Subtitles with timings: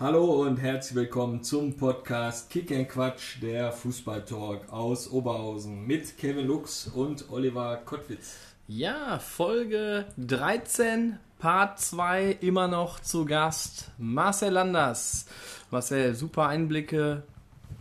[0.00, 6.46] Hallo und herzlich willkommen zum Podcast Kick and Quatsch, der Fußballtalk aus Oberhausen mit Kevin
[6.46, 8.34] Lux und Oliver Kottwitz.
[8.66, 15.26] Ja, Folge 13, Part 2, immer noch zu Gast Marcel Landers.
[15.70, 17.22] Marcel, super Einblicke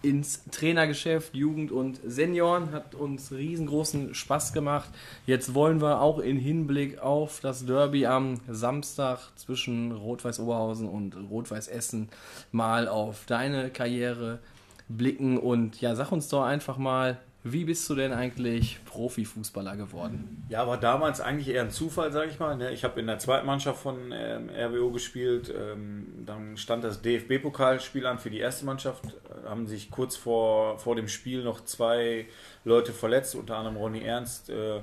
[0.02, 2.72] ins Trainergeschäft, Jugend und Senioren.
[2.72, 4.90] Hat uns riesengroßen Spaß gemacht.
[5.26, 11.16] Jetzt wollen wir auch in Hinblick auf das Derby am Samstag zwischen Rot-Weiß Oberhausen und
[11.30, 12.10] Rot-Weiß Essen
[12.52, 14.40] mal auf deine Karriere
[14.88, 15.38] blicken.
[15.38, 20.46] Und ja, sag uns doch einfach mal, wie bist du denn eigentlich Profifußballer geworden?
[20.50, 22.58] Ja, war damals eigentlich eher ein Zufall, sage ich mal.
[22.58, 22.72] Ne?
[22.72, 25.54] Ich habe in der zweiten Mannschaft von ähm, RWO gespielt.
[25.58, 29.04] Ähm, dann stand das DFB-Pokalspiel an für die erste Mannschaft.
[29.44, 32.28] Da haben sich kurz vor, vor dem Spiel noch zwei
[32.66, 34.50] Leute verletzt, unter anderem Ronny Ernst.
[34.50, 34.82] Äh,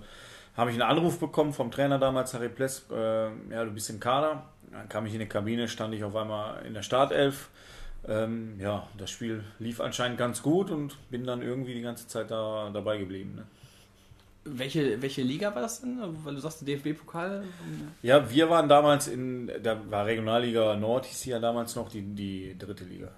[0.57, 2.87] habe ich einen Anruf bekommen vom Trainer damals, Harry Pless.
[2.91, 4.45] Äh, ja, du bist im Kader.
[4.73, 7.51] Dann kam ich in die Kabine, stand ich auf einmal in der Startelf.
[8.09, 12.31] Ähm, ja, das Spiel lief anscheinend ganz gut und bin dann irgendwie die ganze Zeit
[12.31, 13.35] da dabei geblieben.
[13.35, 13.45] Ne?
[14.45, 15.99] Welche, welche Liga war das denn?
[16.23, 17.43] Weil du sagst, DFB-Pokal?
[18.03, 22.57] Ja, wir waren damals in, da war Regionalliga Nord, hieß ja damals noch, die, die
[22.57, 23.09] dritte Liga.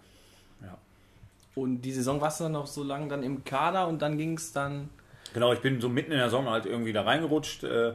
[0.63, 0.79] Ja.
[1.55, 4.39] Und die Saison warst du dann noch so lange dann im Kader und dann ging
[4.39, 4.89] es dann.
[5.35, 7.63] Genau, ich bin so mitten in der Saison halt irgendwie da reingerutscht.
[7.65, 7.93] Äh,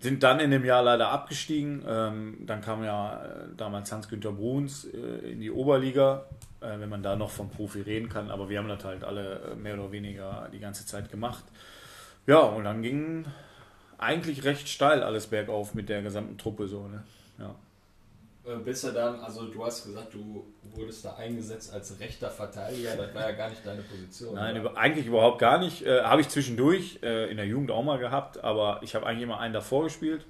[0.00, 1.82] sind dann in dem Jahr leider abgestiegen.
[1.86, 6.26] Ähm, dann kam ja äh, damals Hans-Günter Bruns äh, in die Oberliga,
[6.60, 8.30] äh, wenn man da noch vom Profi reden kann.
[8.30, 11.44] Aber wir haben das halt alle äh, mehr oder weniger die ganze Zeit gemacht.
[12.26, 13.24] Ja, und dann ging
[13.96, 16.86] eigentlich recht steil alles bergauf mit der gesamten Truppe so.
[16.86, 17.02] Ne?
[17.38, 17.54] Ja.
[18.48, 22.96] Äh, bist du dann, also du hast gesagt, du wurdest da eingesetzt als rechter Verteidiger,
[22.96, 24.34] das war ja gar nicht deine Position.
[24.34, 25.84] Nein, über, eigentlich überhaupt gar nicht.
[25.84, 29.24] Äh, habe ich zwischendurch äh, in der Jugend auch mal gehabt, aber ich habe eigentlich
[29.24, 30.24] immer einen davor gespielt.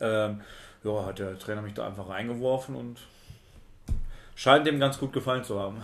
[0.00, 0.40] Ähm,
[0.82, 3.00] ja, hat der Trainer mich da einfach reingeworfen und
[4.34, 5.82] scheint dem ganz gut gefallen zu haben.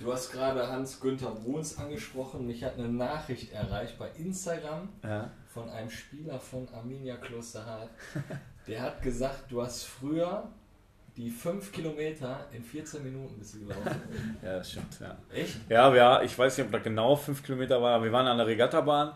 [0.00, 2.46] Du hast gerade Hans-Günther Bruns angesprochen.
[2.46, 5.28] Mich hat eine Nachricht erreicht bei Instagram ja.
[5.52, 7.90] von einem Spieler von Arminia Klosterhardt.
[8.68, 10.48] Der hat gesagt, du hast früher
[11.18, 14.02] die 5 Kilometer in 14 Minuten bist du gelaufen.
[14.42, 15.16] ja, das stimmt, ja.
[15.34, 15.56] Echt?
[15.68, 18.38] Ja, ja, ich weiß nicht, ob da genau 5 Kilometer waren, aber wir waren an
[18.38, 19.12] der Regattabahn.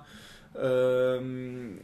[0.60, 1.78] Ähm,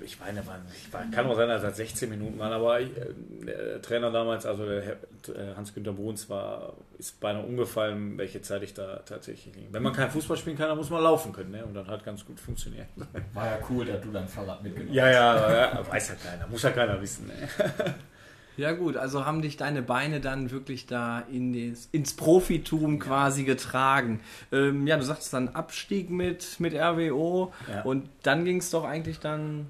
[0.00, 3.06] ich meine, ich kann auch sein, dass das 16 Minuten waren, aber ich, äh,
[3.46, 8.74] der Trainer damals, also der äh, Hans-Günter Bruns, war, ist beinahe umgefallen, welche Zeit ich
[8.74, 9.68] da tatsächlich liege.
[9.72, 11.64] Wenn man kein Fußball spielen kann, dann muss man laufen können, ne?
[11.64, 12.86] und dann hat ganz gut funktioniert.
[13.32, 14.96] War ja cool, dass du dein Fahrrad mitgenommen hast.
[14.96, 17.26] Ja, ja, ja, weiß ja keiner, muss ja keiner wissen.
[17.26, 17.34] Ne?
[18.56, 23.44] Ja gut, also haben dich deine Beine dann wirklich da in des, ins Profitum quasi
[23.44, 24.20] getragen.
[24.52, 27.82] Ähm, ja, du sagst dann Abstieg mit, mit RWO ja.
[27.82, 29.66] und dann ging es doch eigentlich dann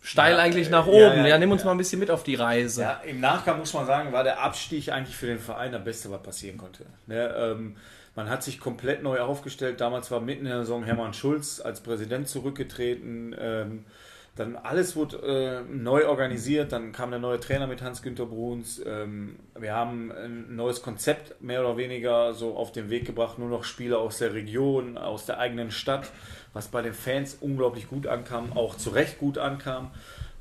[0.00, 1.18] steil ja, eigentlich nach oben.
[1.18, 2.82] Ja, ja nimm uns mal ein bisschen mit auf die Reise.
[2.82, 6.10] Ja, im Nachgang muss man sagen, war der Abstieg eigentlich für den Verein das Beste,
[6.10, 6.86] was passieren konnte.
[7.06, 7.76] Ne, ähm,
[8.14, 9.80] man hat sich komplett neu aufgestellt.
[9.80, 13.36] Damals war mitten in der Saison Hermann Schulz als Präsident zurückgetreten.
[13.38, 13.84] Ähm,
[14.38, 18.80] dann alles wurde äh, neu organisiert, dann kam der neue Trainer mit Hans-Günter Bruns.
[18.86, 23.48] Ähm, wir haben ein neues Konzept mehr oder weniger so auf den Weg gebracht, nur
[23.48, 26.10] noch Spieler aus der Region, aus der eigenen Stadt,
[26.52, 29.90] was bei den Fans unglaublich gut ankam, auch zu Recht gut ankam.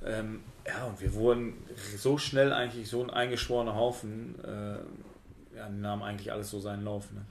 [0.05, 1.53] Ähm, ja, und wir wurden
[1.97, 7.11] so schnell eigentlich so ein eingeschworener Haufen, äh, ja, nahm eigentlich alles so seinen Lauf.
[7.13, 7.21] Ne?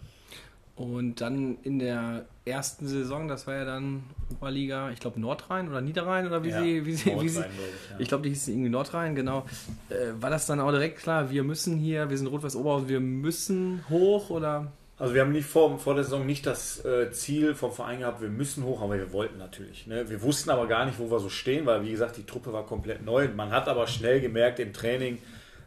[0.77, 5.81] Und dann in der ersten Saison, das war ja dann Oberliga, ich glaube Nordrhein oder
[5.81, 7.97] Niederrhein oder wie ja, sie, wie sie, wie sie, ich, ja.
[7.99, 9.47] ich glaube, die hießen irgendwie Nordrhein, genau.
[9.89, 13.01] Äh, war das dann auch direkt klar, wir müssen hier, wir sind Rot-Weiß Oberhausen, wir
[13.01, 14.71] müssen hoch oder?
[14.99, 18.21] Also wir haben nicht vor, vor der Saison nicht das äh, Ziel vom Verein gehabt,
[18.21, 19.87] wir müssen hoch, aber wir wollten natürlich.
[19.87, 20.11] Ne?
[20.11, 22.67] Wir wussten aber gar nicht, wo wir so stehen, weil wie gesagt, die Truppe war
[22.67, 23.29] komplett neu.
[23.29, 25.19] Man hat aber schnell gemerkt im Training,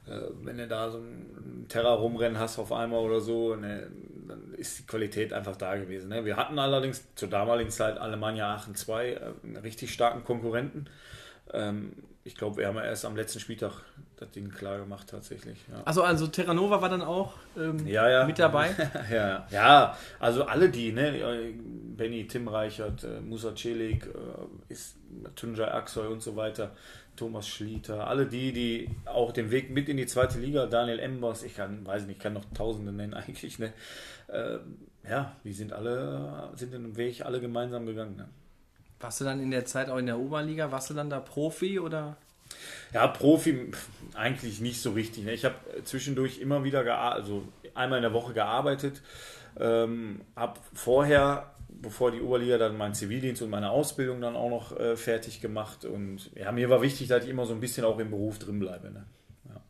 [0.07, 3.87] äh, wenn du da so ein Terra rumrennen hast auf einmal oder so, ne,
[4.29, 6.09] dann ist die Qualität einfach da gewesen.
[6.09, 6.23] Ne?
[6.23, 10.85] Wir hatten allerdings zur damaligen Zeit Alemannia Aachen 2 äh, einen richtig starken Konkurrenten.
[11.51, 13.71] Ähm, ich glaube, wir haben ja erst am letzten Spieltag
[14.17, 15.57] das Ding klar gemacht tatsächlich.
[15.71, 15.81] Ja.
[15.85, 18.25] Also, also Terranova war dann auch ähm, ja, ja.
[18.25, 18.69] mit dabei?
[19.11, 21.53] ja, ja, also alle die, ne?
[21.97, 24.75] Benny Tim Reichert, äh, Musa Celik, äh,
[25.35, 26.71] Tunjai Aksoy und so weiter.
[27.15, 31.43] Thomas Schlieter, alle die, die auch den Weg mit in die zweite Liga, Daniel Embers,
[31.43, 33.73] ich kann, weiß nicht, ich kann noch Tausende nennen eigentlich, ne?
[34.27, 34.59] Äh,
[35.09, 38.15] ja, die sind alle, sind den Weg alle gemeinsam gegangen.
[38.15, 38.29] Ne?
[38.99, 41.79] Warst du dann in der Zeit auch in der Oberliga, warst du dann da Profi
[41.79, 42.17] oder?
[42.93, 43.71] Ja, Profi
[44.13, 45.23] eigentlich nicht so richtig.
[45.23, 45.33] Ne?
[45.33, 49.01] Ich habe zwischendurch immer wieder, also einmal in der Woche gearbeitet,
[49.59, 54.77] ähm, habe vorher bevor die Oberliga dann meinen Zivildienst und meine Ausbildung dann auch noch
[54.77, 55.85] äh, fertig gemacht.
[55.85, 58.59] Und ja, mir war wichtig, dass ich immer so ein bisschen auch im Beruf drin
[58.59, 58.91] bleibe.
[58.91, 59.05] Ne?
[59.47, 59.61] Ja.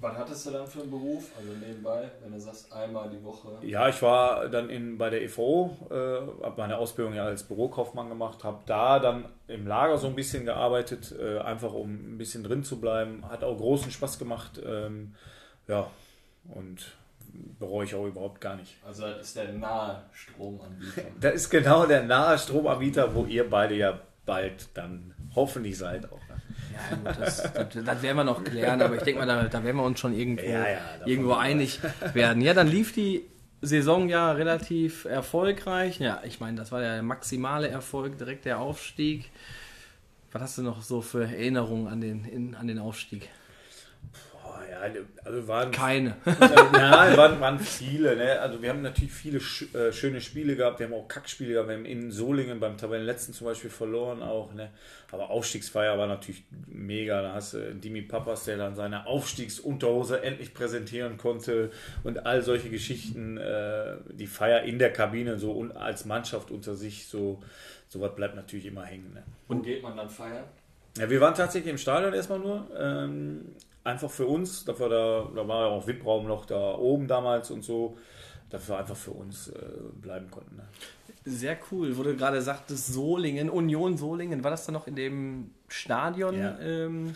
[0.00, 1.30] Was hattest du dann für einen Beruf?
[1.36, 3.58] Also nebenbei, wenn du sagst, einmal die Woche.
[3.62, 8.08] Ja, ich war dann in, bei der EVO, äh, habe meine Ausbildung ja als Bürokaufmann
[8.08, 12.44] gemacht, habe da dann im Lager so ein bisschen gearbeitet, äh, einfach um ein bisschen
[12.44, 13.28] drin zu bleiben.
[13.28, 14.60] Hat auch großen Spaß gemacht.
[14.64, 15.14] Ähm,
[15.66, 15.90] ja,
[16.48, 16.98] und
[17.58, 18.76] bereue ich auch überhaupt gar nicht.
[18.86, 21.02] Also das ist der nahe Stromanbieter.
[21.20, 26.20] Das ist genau der nahe Stromanbieter, wo ihr beide ja bald dann hoffentlich seid auch.
[26.28, 26.42] Ne?
[26.72, 29.64] Ja, gut, das, das, das werden wir noch klären, aber ich denke mal, da, da
[29.64, 31.80] werden wir uns schon irgendwo, Ja, ja, irgendwo einig
[32.12, 32.42] werden.
[32.42, 33.24] Ja, dann lief die
[33.60, 35.98] Saison ja relativ erfolgreich.
[35.98, 39.30] Ja, ich meine, das war der maximale Erfolg, direkt der Aufstieg.
[40.30, 43.28] Was hast du noch so für Erinnerungen an den, in, an den Aufstieg?
[44.78, 46.16] Ja, also waren Keine.
[46.26, 48.16] ja, waren, waren viele.
[48.16, 48.38] Ne?
[48.40, 50.78] Also wir haben natürlich viele sch äh, schöne Spiele gehabt.
[50.78, 51.68] Wir haben auch Kackspiele gehabt.
[51.68, 54.54] Wir haben in Solingen beim Tabellenletzten zum Beispiel verloren auch.
[54.54, 54.70] Ne?
[55.10, 57.22] Aber Aufstiegsfeier war natürlich mega.
[57.22, 61.70] Da hast du Dimi Papas, der dann seine Aufstiegsunterhose endlich präsentieren konnte
[62.04, 63.36] und all solche Geschichten.
[63.36, 67.40] Äh, die Feier in der Kabine so und als Mannschaft unter sich so
[67.88, 69.12] sowas bleibt natürlich immer hängen.
[69.14, 69.22] Ne?
[69.48, 70.44] Wo geht man dann feiern?
[70.96, 72.68] Ja, wir waren tatsächlich im Stadion erstmal nur.
[72.76, 73.54] Ähm,
[73.88, 74.64] einfach für uns.
[74.64, 77.96] Dafür da, da war ja auch VIP-Raum noch da oben damals und so.
[78.50, 79.58] Dass wir einfach für uns äh,
[80.00, 80.56] bleiben konnten.
[80.56, 80.62] Ne?
[81.26, 85.50] Sehr cool, wo du gerade sagtest, Solingen, Union Solingen, war das dann noch in dem
[85.68, 86.38] Stadion?
[86.38, 86.58] Ja.
[86.58, 87.14] Ähm,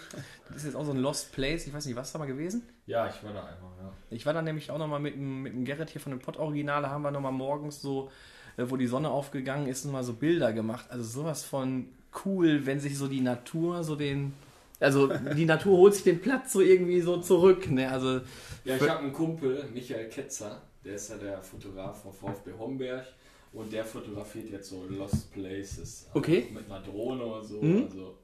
[0.48, 2.62] das ist jetzt auch so ein Lost Place, ich weiß nicht, was da mal gewesen?
[2.84, 3.90] Ja, ich war da einmal, ja.
[4.10, 6.90] Ich war dann nämlich auch nochmal mit, dem- mit dem Gerrit hier von dem Pott-Originale,
[6.90, 8.10] haben wir nochmal morgens so,
[8.58, 10.84] äh, wo die Sonne aufgegangen ist, nochmal so Bilder gemacht.
[10.90, 11.86] Also sowas von
[12.26, 14.34] cool, wenn sich so die Natur so den,
[14.82, 17.90] also die Natur holt sich den Platz so irgendwie so zurück, ne?
[17.90, 18.20] Also
[18.64, 23.06] Ja, ich habe einen Kumpel, Michael Ketzer, der ist ja der Fotograf von VfB Homberg
[23.52, 26.06] und der fotografiert jetzt so Lost Places.
[26.08, 26.46] Also Okay.
[26.52, 27.60] Mit einer Drohne und so.
[27.60, 27.84] Mhm.
[27.84, 28.18] Also,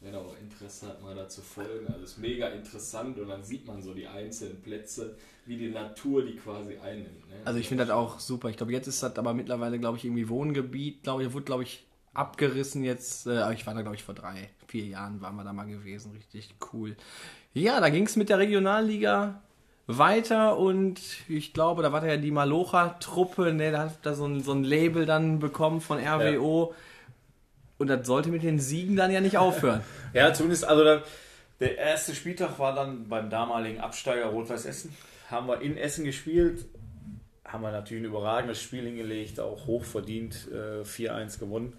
[0.00, 1.86] wer da auch Interesse hat, mal da zu folgen.
[1.86, 5.16] Also, ist mega interessant und dann sieht man so die einzelnen Plätze,
[5.46, 7.28] wie die Natur die quasi einnimmt.
[7.28, 7.36] Ne?
[7.44, 8.48] Also ich finde das auch super.
[8.48, 11.02] Ich glaube, jetzt ist das aber mittlerweile, glaube ich, irgendwie Wohngebiet.
[11.02, 13.26] Glaube ich, wurde, glaube ich, abgerissen jetzt.
[13.26, 15.66] Äh, aber ich war da, glaube ich, vor drei, vier Jahren waren wir da mal
[15.66, 16.12] gewesen.
[16.12, 16.96] Richtig cool.
[17.54, 19.40] Ja, da ging es mit der Regionalliga
[19.86, 24.26] weiter und ich glaube, da war da ja die Malocha-Truppe, ne, da hat da so
[24.26, 26.74] ein, so ein Label dann bekommen von RWO.
[27.78, 29.82] Und das sollte mit den Siegen dann ja nicht aufhören.
[30.14, 31.02] Ja, zumindest, also der,
[31.58, 34.94] der erste Spieltag war dann beim damaligen Absteiger Rot-Weiß Essen.
[35.30, 36.66] Haben wir in Essen gespielt.
[37.46, 41.72] Haben wir natürlich ein überragendes Spiel hingelegt, auch hochverdient äh, 4-1 gewonnen.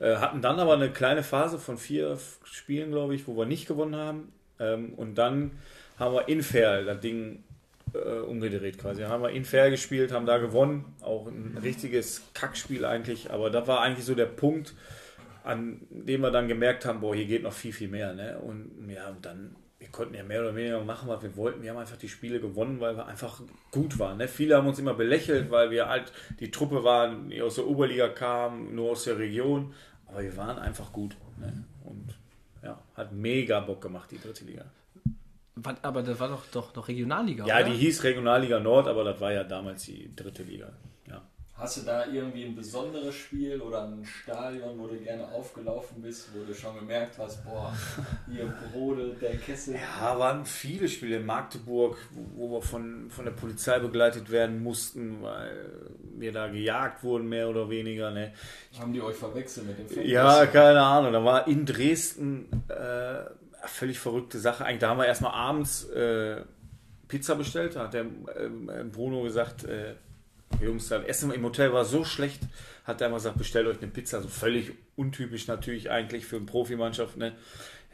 [0.00, 3.66] Äh, hatten dann aber eine kleine Phase von vier Spielen, glaube ich, wo wir nicht
[3.66, 4.32] gewonnen haben.
[4.58, 5.52] Ähm, und dann
[5.98, 7.44] haben wir in Ferl das Ding
[7.94, 9.02] äh, umgedreht quasi.
[9.02, 10.84] Dann haben wir in Fair gespielt, haben da gewonnen.
[11.00, 13.30] Auch ein richtiges Kackspiel eigentlich.
[13.30, 14.74] Aber das war eigentlich so der Punkt,
[15.44, 18.14] an dem wir dann gemerkt haben, boah, hier geht noch viel, viel mehr.
[18.14, 18.38] Ne?
[18.38, 21.62] Und ja, und dann, wir konnten ja mehr oder weniger machen, was wir wollten.
[21.62, 24.16] Wir haben einfach die Spiele gewonnen, weil wir einfach gut waren.
[24.16, 24.28] Ne?
[24.28, 26.10] Viele haben uns immer belächelt, weil wir halt
[26.40, 29.74] die Truppe waren, die aus der Oberliga kam, nur aus der Region.
[30.06, 31.14] Aber wir waren einfach gut.
[31.38, 31.64] Ne?
[31.84, 32.14] Und
[32.62, 34.64] ja, hat mega Bock gemacht, die dritte Liga.
[35.82, 37.64] Aber das war doch, doch noch Regionalliga, Ja, oder?
[37.68, 40.72] die hieß Regionalliga Nord, aber das war ja damals die dritte Liga.
[41.56, 46.30] Hast du da irgendwie ein besonderes Spiel oder ein Stadion, wo du gerne aufgelaufen bist,
[46.34, 47.72] wo du schon gemerkt hast, boah,
[48.28, 49.76] hier brodelt der Kessel?
[49.76, 51.96] Ja, waren viele Spiele in Magdeburg,
[52.34, 55.52] wo, wir von, von der Polizei begleitet werden mussten, weil
[56.16, 58.10] wir da gejagt wurden, mehr oder weniger.
[58.10, 58.32] Ne?
[58.76, 60.08] Haben die euch verwechselt mit dem Film?
[60.08, 61.12] Ja, keine Ahnung.
[61.12, 63.30] Da war in Dresden äh,
[63.68, 64.64] völlig verrückte Sache.
[64.64, 66.42] Eigentlich, da haben wir erstmal abends äh,
[67.06, 67.76] Pizza bestellt.
[67.76, 68.06] Da hat der
[68.40, 69.94] ähm, Bruno gesagt, äh,
[70.60, 72.42] Jungs, das Essen im Hotel war so schlecht,
[72.84, 74.20] hat er immer gesagt, bestellt euch eine Pizza.
[74.20, 77.16] So völlig untypisch natürlich eigentlich für eine Profimannschaft.
[77.16, 77.32] Ne?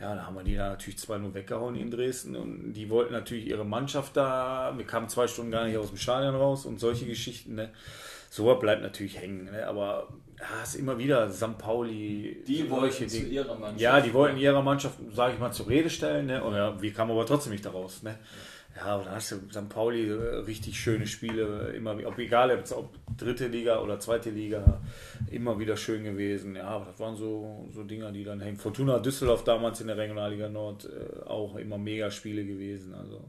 [0.01, 3.13] Ja, da haben wir die da natürlich zwei nur weggehauen in Dresden und die wollten
[3.13, 4.73] natürlich ihre Mannschaft da.
[4.77, 7.55] Wir kamen zwei Stunden gar nicht aus dem Stadion raus und solche Geschichten.
[7.55, 7.71] Ne?
[8.31, 9.45] So bleibt natürlich hängen.
[9.45, 9.67] Ne?
[9.67, 11.59] Aber ja, es ist immer wieder St.
[11.59, 12.43] Pauli.
[12.47, 13.29] Die solche wollten zu Dinge.
[13.29, 13.81] ihrer Mannschaft.
[13.81, 16.27] Ja, die wollten ihrer Mannschaft, sage ich mal, zur Rede stellen.
[16.27, 16.43] Ne?
[16.43, 18.03] Und ja, wir kamen aber trotzdem nicht daraus.
[18.03, 18.11] Ne?
[18.11, 18.17] Ja,
[18.97, 19.69] und da hast du St.
[19.69, 24.81] Pauli äh, richtig schöne Spiele, immer, ob egal ob, ob dritte Liga oder zweite Liga,
[25.31, 26.57] immer wieder schön gewesen.
[26.57, 28.57] Ja, aber das waren so, so Dinger, die dann hängen.
[28.57, 32.95] Fortuna Düsseldorf damals in der Regionalliga Nord äh, auch immer mega Spiele gewesen.
[32.95, 33.25] Also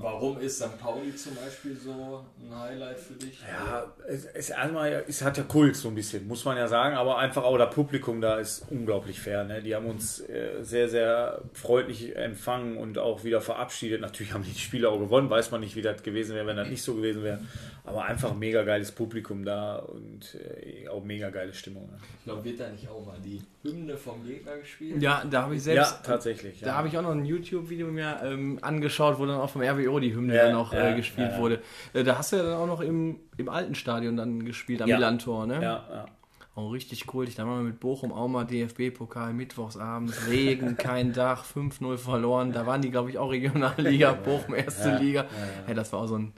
[0.00, 0.78] Warum ist St.
[0.80, 3.38] Pauli zum Beispiel so ein Highlight für dich?
[3.48, 6.96] Ja, es, es, einmal, es hat ja Kult so ein bisschen, muss man ja sagen,
[6.96, 9.44] aber einfach auch das Publikum da ist unglaublich fair.
[9.44, 9.62] Ne?
[9.62, 14.00] Die haben uns äh, sehr, sehr freundlich empfangen und auch wieder verabschiedet.
[14.00, 16.56] Natürlich haben die die Spiele auch gewonnen, weiß man nicht, wie das gewesen wäre, wenn
[16.56, 17.40] das nicht so gewesen wäre.
[17.84, 21.86] Aber einfach mega geiles Publikum da und äh, auch mega geile Stimmung.
[21.86, 21.98] Ne?
[22.18, 25.02] Ich glaube, wird da nicht auch mal die Hymne vom Gegner gespielt?
[25.02, 26.60] Ja, da habe ich selbst ja, tatsächlich.
[26.60, 29.98] Da habe ich auch noch ein YouTube-Video mir ähm, angeschaut, wo dann auch vom RWO
[30.00, 31.40] die Hymne Ja, dann noch ja, äh, gespielt ja, ja.
[31.40, 31.62] wurde.
[31.92, 34.88] Äh, da hast du ja dann auch noch im, im alten Stadion dann gespielt, am
[34.88, 34.96] Ja.
[34.96, 35.54] Milan-Tor, ne?
[35.62, 36.06] Ja, ja.
[36.54, 37.26] Auch richtig cool.
[37.26, 42.52] Da waren wir mit Bochum auch mal DFB-Pokal, mittwochsabends, Regen, kein Dach, 5-0 verloren.
[42.52, 45.20] Da waren die, glaube ich, auch Regionalliga, Bochum, erste Ja, Liga.
[45.22, 46.32] ja, Ja, das war auch so ein,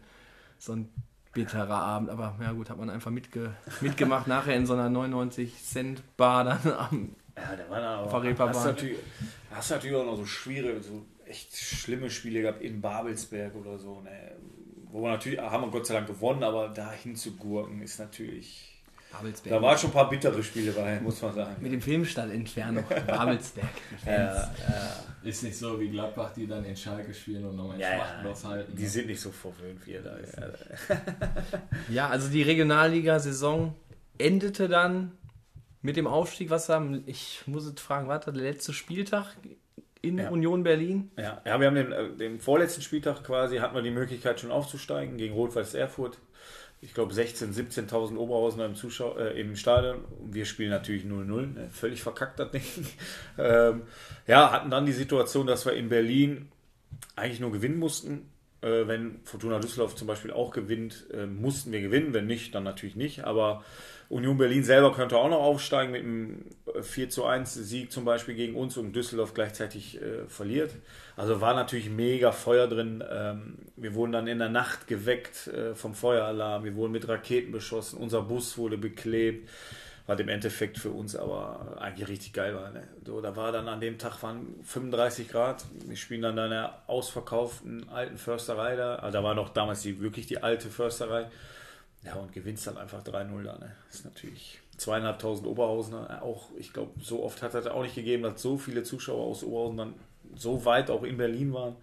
[0.59, 0.89] so ein
[1.39, 2.11] bitterer Abend.
[2.11, 4.27] Aber ja gut, hat man einfach mitge mitgemacht.
[4.27, 8.07] Nachher in so einer 99-Cent-Bar dann am Ja, der war dann aber.
[8.07, 8.55] Auf der Reeperbahn.
[8.55, 8.99] Hast du natürlich,
[9.51, 14.01] hast natürlich auch noch so schwierige, so echt schlimme Spiele gehabt in Babelsberg oder so.
[14.01, 14.33] Ne?
[14.91, 18.68] Wo wir natürlich, haben wir Gott sei Dank gewonnen, aber da hinzugurken ist natürlich.
[19.13, 19.55] Babelsberg.
[19.55, 21.57] Da waren schon ein paar bittere Spiele bei, muss man sagen.
[21.61, 22.85] mit dem Filmstall Entfernung.
[23.07, 23.69] Babelsberg.
[24.05, 24.51] Ja, ja,
[25.23, 28.43] Ist nicht so wie Gladbach, die dann in Schalke spielen und nochmal in ja, Schwachtendorf
[28.43, 28.77] ja, halten.
[28.77, 28.89] die ne?
[28.89, 30.17] sind nicht so verwöhnt wie ihr da.
[30.19, 30.99] Ja.
[31.89, 33.75] Ja, also die Regionalliga-Saison
[34.19, 35.13] endete dann
[35.81, 36.51] mit dem Aufstieg.
[36.51, 39.37] Was haben, ich muss jetzt fragen, war das der letzte Spieltag
[40.03, 40.29] in Ja.
[40.31, 41.11] Union Berlin?
[41.17, 44.51] Ja, ja wir haben den, äh, den vorletzten Spieltag quasi, hatten wir die Möglichkeit schon
[44.51, 46.19] aufzusteigen gegen Rot-Weiß Erfurt.
[46.81, 50.05] Ich glaube 16.000, 17.000 Oberhausen im, Zuschau äh, im Stadion.
[50.31, 51.69] Wir spielen natürlich 0-0, ne?
[51.73, 52.63] völlig verkackt das Ding.
[53.39, 53.83] ähm,
[54.27, 56.49] ja, hatten dann die Situation, dass wir in Berlin
[57.17, 58.31] eigentlich nur gewinnen mussten.
[58.61, 62.13] Äh, wenn Fortuna Düsseldorf zum Beispiel auch gewinnt, äh, mussten wir gewinnen.
[62.13, 63.25] Wenn nicht, dann natürlich nicht.
[63.25, 63.65] Aber
[64.09, 68.05] Union Berlin selber könnte auch noch aufsteigen mit einem äh, 4 zu 1 Sieg zum
[68.05, 70.73] Beispiel gegen uns und Düsseldorf gleichzeitig äh, verliert.
[71.17, 73.05] Also war natürlich mega Feuer drin.
[73.09, 76.65] Ähm, wir wurden dann in der Nacht geweckt äh, vom Feueralarm.
[76.65, 77.99] Wir wurden mit Raketen beschossen.
[77.99, 79.49] Unser Bus wurde beklebt.
[80.09, 82.71] Was im Endeffekt für uns aber eigentlich richtig geil war.
[82.71, 82.89] Ne?
[83.05, 85.67] So, da war dann an dem Tag waren 35 Grad.
[85.85, 88.97] Wir spielen dann in einer ausverkauften alten Försterei da.
[88.97, 91.27] Also da war noch damals die, wirklich die alte Försterei.
[92.05, 93.59] Ja, und gewinnst dann einfach 3-0 da.
[93.59, 93.77] Ne?
[93.89, 96.23] Das ist natürlich zweieinhalbtausend Oberhausener.
[96.23, 99.45] Auch, ich glaube, so oft hat es auch nicht gegeben, dass so viele Zuschauer aus
[99.45, 99.95] Oberhausen dann
[100.35, 101.77] so weit auch in Berlin waren.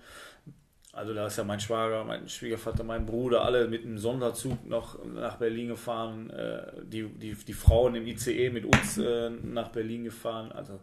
[0.96, 4.98] Also da ist ja mein Schwager, mein Schwiegervater, mein Bruder, alle mit einem Sonderzug noch
[5.04, 6.30] nach Berlin gefahren.
[6.30, 10.54] Äh, die, die, die Frauen im ICE mit uns äh, nach Berlin gefahren.
[10.54, 10.80] Also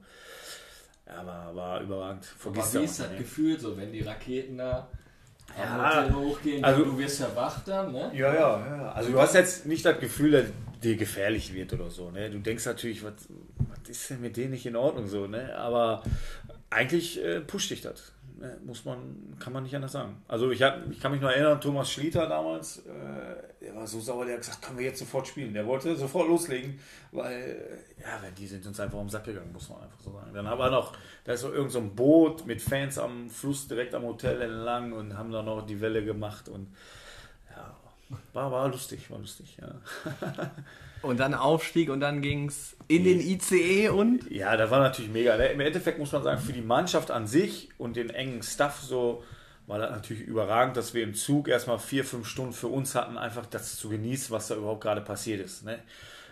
[1.06, 2.26] ja, war, war überragend.
[2.44, 3.16] Aber wie ist das.
[3.16, 4.86] Gefühl so, wenn die Raketen da
[5.56, 8.10] Ja, hochgehen, also- du wirst ja wach dann, ne?
[8.14, 8.92] Ja, ja, ja.
[8.92, 10.44] Also du hast jetzt nicht das Gefühl, dass
[10.82, 12.10] dir gefährlich wird oder so.
[12.10, 12.28] Ne?
[12.28, 13.14] Du denkst natürlich, was,
[13.56, 15.56] was ist denn mit denen nicht in Ordnung so, ne?
[15.56, 16.02] Aber
[16.68, 18.12] eigentlich äh, pusht dich das.
[18.42, 18.58] Ne?
[18.64, 20.20] Muss man, kann man nicht anders sagen.
[20.26, 24.00] Also ich, hab, ich kann mich noch erinnern, Thomas Schlieter damals, äh, der war so
[24.00, 25.54] sauer, der hat gesagt, können wir jetzt sofort spielen.
[25.54, 26.76] Der wollte sofort loslegen,
[27.12, 30.34] weil, äh, ja, die sind uns einfach am Sack gegangen, muss man einfach so sagen.
[30.34, 33.94] Dann haben wir noch, da ist so irgend so Boot mit Fans am Fluss direkt
[33.94, 36.74] am Hotel entlang und haben da noch die Welle gemacht und
[37.54, 37.76] ja,
[38.32, 39.72] war, war lustig, war lustig, ja.
[41.02, 45.10] Und dann Aufstieg und dann ging es in den ICE und Ja, das war natürlich
[45.10, 45.36] mega.
[45.36, 45.46] ne?
[45.48, 49.22] Im Endeffekt muss man sagen, für die Mannschaft an sich und den engen Staff so
[49.66, 53.16] war das natürlich überragend, dass wir im Zug erstmal vier, fünf Stunden für uns hatten,
[53.16, 55.64] einfach das zu genießen, was da überhaupt gerade passiert ist.
[55.64, 55.78] Ne?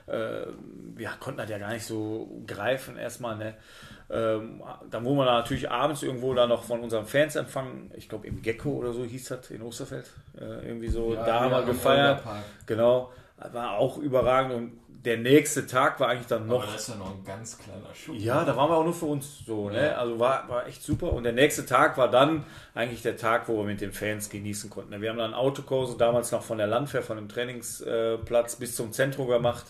[0.07, 0.47] Äh,
[0.97, 3.37] wir konnten das ja gar nicht so greifen erstmal.
[3.37, 3.55] Ne?
[4.11, 7.91] Ähm, dann wurden wir da natürlich abends irgendwo da noch von unseren Fans empfangen.
[7.95, 10.11] Ich glaube im Gecko oder so hieß das in Osterfeld.
[10.37, 11.15] Äh, irgendwie so.
[11.15, 12.23] Ja, da haben wir gefeiert.
[12.67, 13.13] Genau.
[13.53, 16.97] War auch überragend und der nächste Tag war eigentlich dann noch Aber das ist ja
[16.97, 18.15] noch ein ganz kleiner Schub.
[18.17, 19.87] ja, da waren wir auch nur für uns so, ne?
[19.87, 19.93] Ja.
[19.97, 21.13] Also war, war echt super.
[21.13, 22.45] Und der nächste Tag war dann
[22.75, 25.01] eigentlich der Tag, wo wir mit den Fans genießen konnten.
[25.01, 29.27] Wir haben dann Autokurse damals noch von der Landwehr, von dem Trainingsplatz bis zum Zentrum
[29.27, 29.67] gemacht,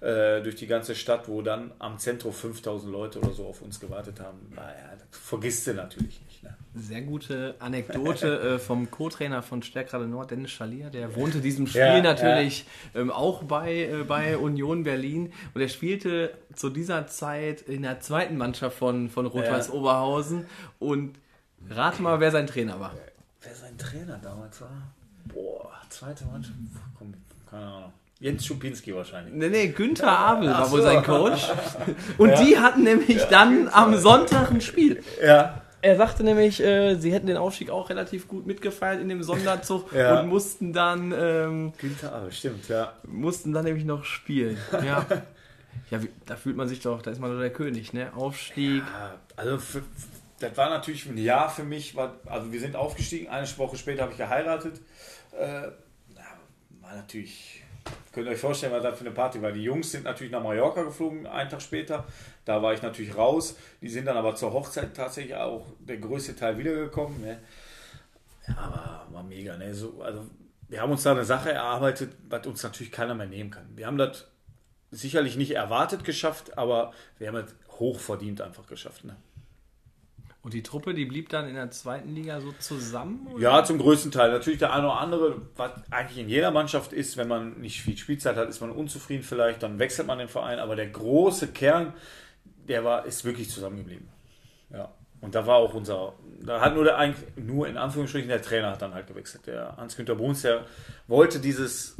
[0.00, 3.80] äh, durch die ganze Stadt, wo dann am Zentrum 5000 Leute oder so auf uns
[3.80, 4.52] gewartet haben.
[4.54, 6.29] Naja, das vergisst du natürlich nicht.
[6.74, 10.90] Sehr gute Anekdote äh, vom Co-Trainer von Stärkrade Nord, Dennis Schalier.
[10.90, 15.68] Der wohnte diesem Spiel Ja, natürlich Ähm, auch bei, äh, bei Union Berlin und er
[15.68, 19.74] spielte zu dieser Zeit in der zweiten Mannschaft von, von Rot-Weiß Ja.
[19.74, 20.46] Oberhausen
[20.78, 21.18] und
[21.68, 22.94] rate mal, wer sein Trainer war.
[23.42, 24.92] Wer sein Trainer damals war?
[25.26, 26.56] Boah, zweite Mannschaft.
[26.98, 27.14] Komm,
[27.50, 27.92] keine Ahnung.
[28.20, 29.32] Jens Schupinski wahrscheinlich.
[29.34, 30.86] Nee, nee, Günther Abel war Ach wohl so.
[30.86, 31.48] sein Coach.
[32.18, 35.02] Und die hatten nämlich dann am Sonntag ein Spiel.
[35.24, 39.22] Ja, Er sagte nämlich, äh, sie hätten den Aufstieg auch relativ gut mitgefeiert in dem
[39.22, 40.20] Sonderzug Ja.
[40.20, 42.92] und mussten dann, ähm, Günther Abel, stimmt, ja.
[43.04, 44.56] mussten dann nämlich noch spielen.
[44.84, 45.06] Ja.
[45.90, 48.12] Ja, wie, da fühlt man sich doch, da ist man doch der König, ne?
[48.14, 48.82] Aufstieg.
[48.82, 49.82] Ja, also für,
[50.38, 51.96] das war natürlich ein Jahr für mich.
[52.26, 54.80] Also wir sind aufgestiegen, eine Woche später habe ich geheiratet.
[55.32, 55.68] Äh,
[56.80, 57.59] war natürlich,
[58.12, 59.52] könnt ihr euch vorstellen, was das für eine Party war.
[59.52, 62.04] Die Jungs sind natürlich nach Mallorca geflogen, einen Tag später.
[62.44, 63.56] Da war ich natürlich raus.
[63.80, 67.20] Die sind dann aber zur Hochzeit tatsächlich auch der größte Teil wiedergekommen.
[67.20, 67.38] Ne?
[68.48, 69.56] Ja, aber war mega.
[69.56, 69.72] Ne?
[69.72, 70.26] So, also
[70.68, 73.66] wir haben uns da eine Sache erarbeitet, was uns natürlich keiner mehr nehmen kann.
[73.76, 74.26] Wir haben das
[74.90, 79.04] sicherlich nicht erwartet geschafft, aber wir haben es hoch verdient einfach geschafft.
[79.04, 79.16] Ne?
[80.42, 83.26] Und die Truppe, die blieb dann in der zweiten Liga so zusammen?
[83.26, 83.42] Oder?
[83.42, 84.32] Ja, zum größten Teil.
[84.32, 87.96] Natürlich der eine oder andere, was eigentlich in jeder Mannschaft ist, wenn man nicht viel
[87.98, 90.58] Spielzeit hat, ist man unzufrieden vielleicht, dann wechselt man den Verein.
[90.58, 91.92] Aber der große Kern,
[92.68, 94.08] der war, ist wirklich zusammengeblieben.
[94.72, 94.90] Ja.
[95.20, 98.70] Und da war auch unser, da hat nur der, eigentlich nur in Anführungsstrichen der Trainer
[98.70, 99.46] hat dann halt gewechselt.
[99.46, 100.64] Der Hans-Günther Bruns, der
[101.06, 101.96] wollte dieses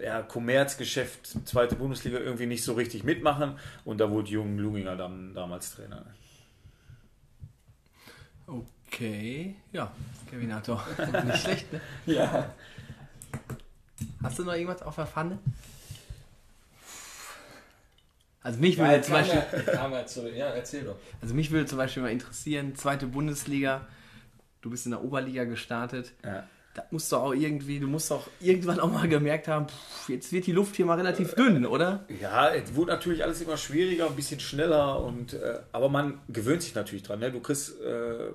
[0.00, 3.58] ja, Kommerzgeschäft, zweite Bundesliga irgendwie nicht so richtig mitmachen.
[3.84, 6.04] Und da wurde Jürgen Luginger dann damals Trainer.
[8.46, 9.90] Okay, ja,
[10.30, 10.84] Kevinator.
[11.24, 11.80] Nicht schlecht, ne?
[12.06, 12.52] Ja.
[14.22, 15.38] Hast du noch irgendwas auf der Pfanne?
[18.42, 20.96] Also mich Ja, würde zum Beispiel, zu, ja, erzähl doch.
[21.22, 23.86] also mich würde zum Beispiel mal interessieren, zweite Bundesliga,
[24.60, 26.12] du bist in der Oberliga gestartet.
[26.22, 26.46] Ja.
[26.74, 30.32] Da musst du auch irgendwie, du musst auch irgendwann auch mal gemerkt haben, pff, jetzt
[30.32, 32.04] wird die Luft hier mal relativ dünn, oder?
[32.20, 36.62] Ja, es wurde natürlich alles immer schwieriger, ein bisschen schneller und äh, aber man gewöhnt
[36.62, 37.20] sich natürlich dran.
[37.20, 37.30] Ne?
[37.30, 38.30] Du kriegst äh,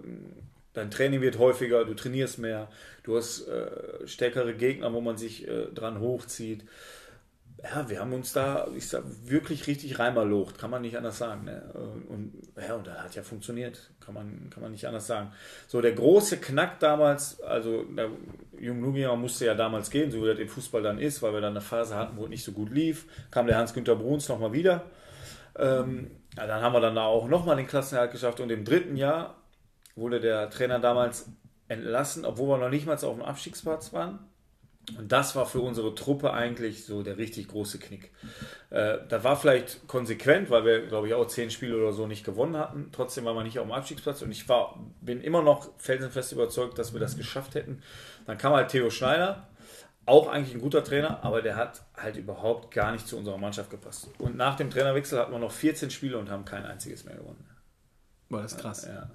[0.73, 2.69] dein Training wird häufiger, du trainierst mehr,
[3.03, 6.63] du hast äh, stärkere Gegner, wo man sich äh, dran hochzieht.
[7.61, 11.43] Ja, wir haben uns da, ich sag, wirklich richtig reinmalocht, kann man nicht anders sagen.
[11.43, 11.61] Ne?
[12.07, 15.33] Und ja, und das hat ja funktioniert, kann man, kann man nicht anders sagen.
[15.67, 18.11] So, der große Knack damals, also der
[18.57, 21.41] Jung Luginger musste ja damals gehen, so wie das im Fußball dann ist, weil wir
[21.41, 24.53] dann eine Phase hatten, wo es nicht so gut lief, kam der Hans-Günther Bruns nochmal
[24.53, 24.85] wieder.
[25.57, 28.95] Ähm, ja, dann haben wir dann da auch nochmal den Klassenerhalt geschafft und im dritten
[28.95, 29.35] Jahr
[29.95, 31.29] wurde der Trainer damals
[31.67, 34.28] entlassen, obwohl wir noch nicht mal auf dem Abstiegsplatz waren.
[34.97, 38.11] Und das war für unsere Truppe eigentlich so der richtig große Knick.
[38.69, 42.23] Äh, da war vielleicht konsequent, weil wir, glaube ich, auch zehn Spiele oder so nicht
[42.23, 42.89] gewonnen hatten.
[42.91, 46.77] Trotzdem waren wir nicht auf dem Abstiegsplatz und ich war, bin immer noch felsenfest überzeugt,
[46.77, 47.81] dass wir das geschafft hätten.
[48.25, 49.47] Dann kam halt Theo Schneider,
[50.05, 53.69] auch eigentlich ein guter Trainer, aber der hat halt überhaupt gar nicht zu unserer Mannschaft
[53.69, 54.09] gepasst.
[54.17, 57.45] Und nach dem Trainerwechsel hatten wir noch 14 Spiele und haben kein einziges mehr gewonnen.
[58.29, 58.85] Boah, das krass.
[58.85, 59.09] Ja.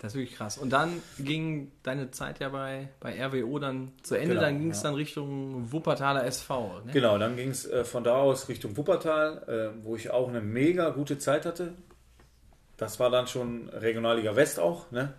[0.00, 0.56] Das ist wirklich krass.
[0.56, 4.70] Und dann ging deine Zeit ja bei, bei RWO dann zu Ende, Genau, dann ging
[4.70, 4.84] es ja.
[4.84, 6.80] dann Richtung Wuppertaler SV.
[6.86, 6.92] Ne?
[6.92, 10.40] Genau, dann ging es äh, von da aus Richtung Wuppertal, äh, wo ich auch eine
[10.40, 11.74] mega gute Zeit hatte.
[12.78, 14.90] Das war dann schon Regionalliga West auch.
[14.90, 15.12] Ne?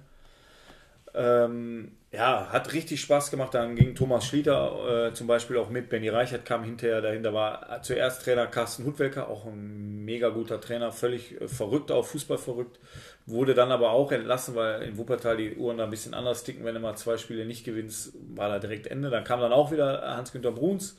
[1.14, 3.54] Ähm, ja, hat richtig Spaß gemacht.
[3.54, 5.90] Dann ging Thomas Schlieter äh, zum Beispiel auch mit.
[5.90, 10.92] Benny Reichert kam hinterher dahinter, war zuerst Trainer Carsten Hutwelker, auch ein mega guter Trainer,
[10.92, 12.80] völlig äh, verrückt, auch Fußball verrückt.
[13.26, 16.66] Wurde dann aber auch entlassen, weil in Wuppertal die Uhren da ein bisschen anders ticken.
[16.66, 19.10] Wenn du mal zwei Spiele nicht gewinnst, war da direkt Ende.
[19.10, 20.98] Dann kam dann auch wieder Hans-Günther Bruns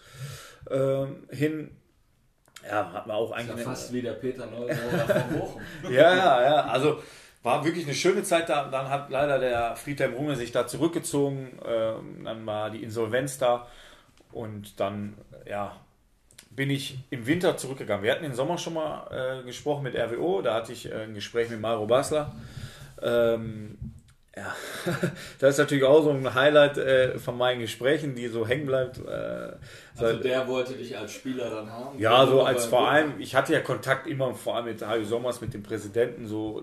[0.70, 1.72] ähm, hin.
[2.66, 3.64] Ja, hat man auch Ja, eigentlich.
[3.64, 4.68] fast wie der Peter Neurohrer
[5.28, 5.62] von Bochum.
[5.90, 6.64] Ja, ja, ja.
[6.66, 7.02] Also
[7.42, 8.68] war wirklich eine schöne Zeit da.
[8.68, 11.58] Dann hat leider der Friedhelm Runge sich da zurückgezogen.
[11.66, 13.66] Ähm, dann war die Insolvenz da.
[14.30, 15.14] Und dann,
[15.46, 15.76] ja,
[16.50, 18.04] bin ich im Winter zurückgegangen.
[18.04, 20.42] Wir hatten im Sommer schon mal äh, gesprochen mit RWO.
[20.42, 22.34] Da hatte ich äh, ein Gespräch mit Maro Basler.
[23.02, 23.78] Ähm,
[24.34, 24.54] ja,
[25.40, 28.98] das ist natürlich auch so ein Highlight äh, von meinen Gesprächen, die so hängen bleibt.
[28.98, 29.52] Äh,
[29.96, 31.98] Also der wollte dich als Spieler dann haben.
[31.98, 32.70] ja, so als gut.
[32.70, 33.14] Verein.
[33.18, 36.26] Ich hatte ja Kontakt immer vor allem mit Harry Sommers, mit dem Präsidenten.
[36.26, 36.62] So,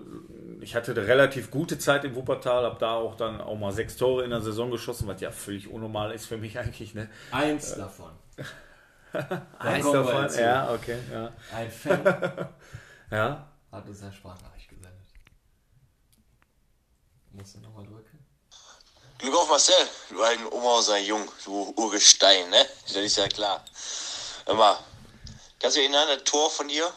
[0.62, 3.96] ich hatte eine relativ gute Zeit in Wuppertal, habe da auch dann auch mal sechs
[3.96, 6.94] Tore in der Saison geschossen, was ja völlig unnormal ist für mich eigentlich.
[6.94, 7.08] Ne?
[7.30, 8.12] Eins davon.
[9.12, 11.32] Da Eins davon, ja, okay, ja.
[11.52, 12.04] Ein Fan
[13.10, 13.48] ja.
[13.72, 15.08] hat uns eine Sprachnachricht gesendet.
[17.32, 18.24] Musst du nochmal drücken?
[19.18, 19.74] Glück auf Marcel,
[20.10, 22.64] du alten Oberhauser Jung, du Urgestein, ne?
[22.84, 23.64] Das ist ja klar.
[24.46, 24.78] Hör mal,
[25.58, 26.88] kannst du dich erinnern, das Tor von dir,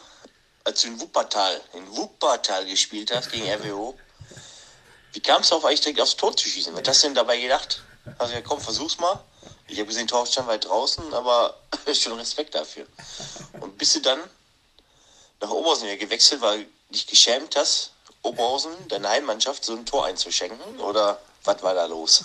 [0.64, 3.96] als du in Wuppertal, in Wuppertal gespielt hast gegen RWO?
[5.12, 6.74] Wie kamst du auf eigentlich direkt aufs Tor zu schießen?
[6.74, 7.82] Was hast du denn dabei gedacht?
[8.06, 9.22] Hast du gesagt, komm, versuch's mal.
[9.68, 11.56] Ich habe gesehen, Tor stand weit draußen, aber
[11.94, 12.86] schon Respekt dafür.
[13.60, 14.18] Und bist du dann
[15.40, 20.06] nach Oberhausen wieder gewechselt, weil du dich geschämt hast, Oberhausen, deine Heimmannschaft, so ein Tor
[20.06, 20.80] einzuschenken?
[20.80, 22.24] Oder was war da los?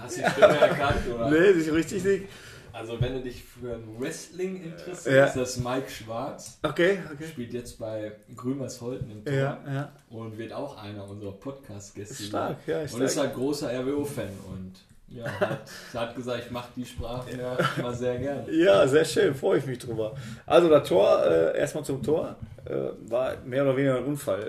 [0.00, 1.30] Hast du die Stimme erkannt, oder?
[1.30, 2.28] Nee, sich richtig nicht.
[2.76, 5.24] Also wenn du dich für ein Wrestling interessierst, Ja.
[5.24, 6.58] ist das Mike Schwarz.
[6.62, 7.26] Okay, okay.
[7.26, 9.34] Spielt jetzt bei Grünmersholten im Tor.
[9.34, 9.92] Ja, ja.
[10.10, 12.22] Und wird auch einer unserer Podcast-Gäste.
[12.22, 12.74] Stark, sein.
[12.74, 13.02] ja, Und stark.
[13.02, 14.28] ist halt großer RWO-Fan.
[14.50, 14.72] Und
[15.08, 15.60] ja, hat,
[15.94, 18.50] hat gesagt, ich mache die Sprache immer, immer sehr gerne.
[18.52, 20.14] Ja, sehr schön, freue ich mich drüber.
[20.44, 22.36] Also das Tor, äh, erstmal zum Tor,
[22.66, 22.74] äh,
[23.08, 24.42] war mehr oder weniger ein Unfall,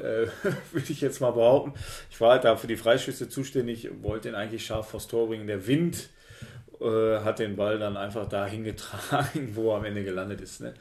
[0.44, 1.74] äh, würde ich jetzt mal behaupten.
[2.10, 5.48] Ich war halt da für die Freischüsse zuständig, wollte ihn eigentlich scharf vors Tor bringen.
[5.48, 6.10] Der Wind
[6.82, 10.62] äh, hat den Ball dann einfach dahin getragen, wo er am Ende gelandet ist.
[10.62, 10.74] Ne?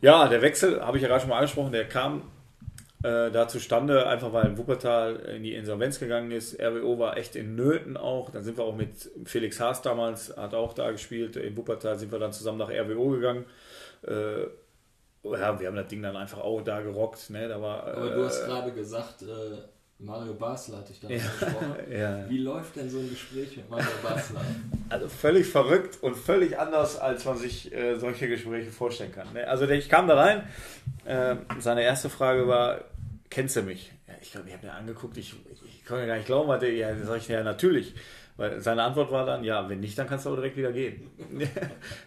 [0.00, 2.22] Ja, der Wechsel, habe ich ja gerade schon mal angesprochen, der kam
[3.02, 6.60] äh, da zustande, einfach weil Wuppertal in die Insolvenz gegangen ist.
[6.60, 8.30] RWO war echt in Nöten auch.
[8.30, 11.36] Dann sind wir auch mit Felix Haas damals, hat auch da gespielt.
[11.36, 13.44] In Wuppertal sind wir dann zusammen nach RWO gegangen.
[14.06, 14.42] Äh,
[15.24, 17.30] ja, wir haben das Ding dann einfach auch da gerockt.
[17.30, 17.48] Ne?
[17.48, 19.56] Da war, Aber äh, du hast gerade gesagt, äh,
[20.02, 21.76] Mario Basler hatte ich da gesprochen.
[21.92, 22.28] Ja.
[22.28, 24.40] Wie läuft denn so ein Gespräch mit Mario Basler?
[24.88, 29.32] Also völlig verrückt und völlig anders, als man sich äh, solche Gespräche vorstellen kann.
[29.32, 29.46] Ne?
[29.46, 30.42] Also ich kam da rein,
[31.04, 32.84] äh, seine erste Frage war,
[33.30, 33.92] kennst du mich?
[34.08, 35.34] Ja, ich glaube, ich habe mir angeguckt, ich,
[35.66, 37.94] ich konnte gar nicht glauben, hatte, ja, dann sag ich, ja, natürlich.
[38.36, 41.10] Weil seine Antwort war dann, ja, wenn nicht, dann kannst du auch direkt wieder gehen.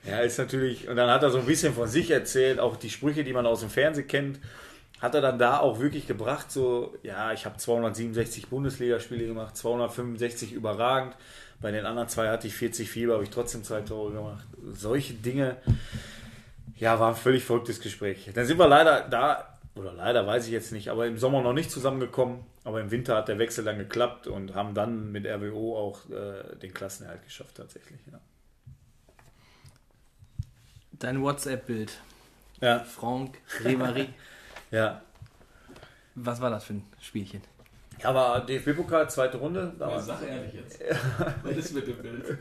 [0.07, 2.89] ja, ist natürlich, und dann hat er so ein bisschen von sich erzählt, auch die
[2.89, 4.39] Sprüche, die man aus dem Fernsehen kennt,
[5.01, 10.53] hat er dann da auch wirklich gebracht, so, ja, ich habe 267 Bundesligaspiele gemacht, 265
[10.53, 11.15] überragend,
[11.61, 14.45] bei den anderen zwei hatte ich 40 Fieber, habe ich trotzdem zwei Tore gemacht.
[14.73, 15.57] Solche Dinge,
[16.77, 18.29] ja, war ein völlig verrücktes Gespräch.
[18.33, 21.53] Dann sind wir leider da, oder leider weiß ich jetzt nicht, aber im Sommer noch
[21.53, 25.77] nicht zusammengekommen, aber im Winter hat der Wechsel dann geklappt und haben dann mit RWO
[25.77, 27.99] auch äh, den Klassenerhalt geschafft tatsächlich.
[28.11, 28.19] Ja.
[30.93, 31.91] Dein WhatsApp-Bild.
[32.61, 34.07] Ja, Franck Ribéry.
[34.71, 35.01] Ja.
[36.15, 37.41] Was war das für ein Spielchen?
[38.01, 39.73] Ja, war DFB-Pokal, zweite Runde.
[39.79, 40.79] Ja, sag ehrlich jetzt.
[41.43, 42.37] Was ist mit dem Bild?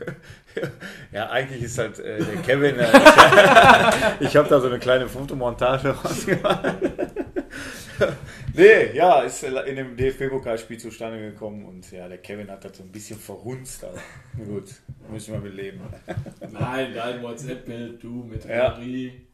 [1.11, 2.77] Ja, eigentlich ist halt äh, der Kevin.
[2.77, 2.87] Äh,
[4.19, 6.73] ich habe da so eine kleine Fotomontage rausgemacht.
[8.53, 12.83] nee, ja, ist in dem DFB-Pokalspiel zustande gekommen und ja, der Kevin hat das so
[12.83, 13.99] ein bisschen verhunzt, aber
[14.45, 14.69] gut,
[15.09, 15.81] müssen wir mit leben.
[16.51, 18.75] Nein, dein WhatsApp-Bild, du mit Ja.
[18.75, 19.24] Ribéry.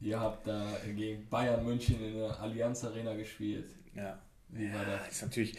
[0.00, 3.70] Ihr habt da gegen Bayern München in der Allianz Arena gespielt.
[3.94, 4.18] Ja,
[4.50, 5.08] Wie war das?
[5.08, 5.56] ist natürlich.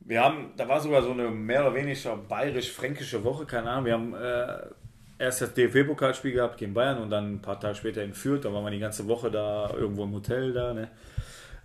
[0.00, 3.84] Wir haben, da war sogar so eine mehr oder weniger bayerisch-fränkische Woche, keine Ahnung.
[3.84, 8.02] Wir haben äh, erst das DFB-Pokalspiel gehabt gegen Bayern und dann ein paar Tage später
[8.02, 8.44] in Fürth.
[8.44, 10.72] Da waren wir die ganze Woche da irgendwo im Hotel da.
[10.72, 10.90] Ne?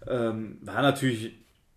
[0.08, 1.34] Ähm, war natürlich,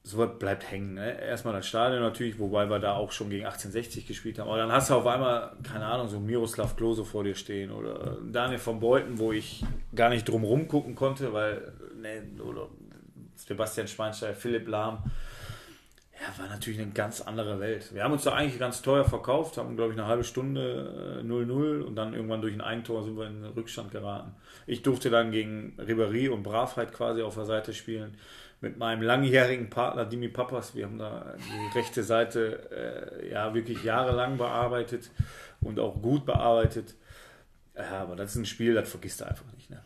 [0.09, 0.95] sowas bleibt hängen.
[0.95, 1.21] Ne?
[1.21, 4.49] Erstmal das Stadion natürlich, wobei wir da auch schon gegen 1860 gespielt haben.
[4.49, 8.17] Aber dann hast du auf einmal, keine Ahnung, so Miroslav Klose vor dir stehen oder
[8.25, 12.69] Daniel von Beuten, wo ich gar nicht drum rum gucken konnte, weil, ne, oder
[13.37, 15.03] Sebastian Schweinsteiger, Philipp Lahm.
[16.21, 17.95] Ja, war natürlich eine ganz andere Welt.
[17.95, 21.25] Wir haben uns da eigentlich ganz teuer verkauft, haben, glaube ich, eine halbe Stunde äh,
[21.25, 24.35] 0-0 und dann irgendwann durch ein Eigentor sind wir in den Rückstand geraten.
[24.67, 28.17] Ich durfte dann gegen Ribéry und Bravheit quasi auf der Seite spielen.
[28.61, 30.75] Mit meinem langjährigen Partner Dimi Papas.
[30.75, 35.11] Wir haben da die rechte Seite äh, ja wirklich jahrelang bearbeitet
[35.61, 36.95] und auch gut bearbeitet.
[37.77, 39.71] Ja, aber das ist ein Spiel, das vergisst du einfach nicht.
[39.71, 39.81] Ne?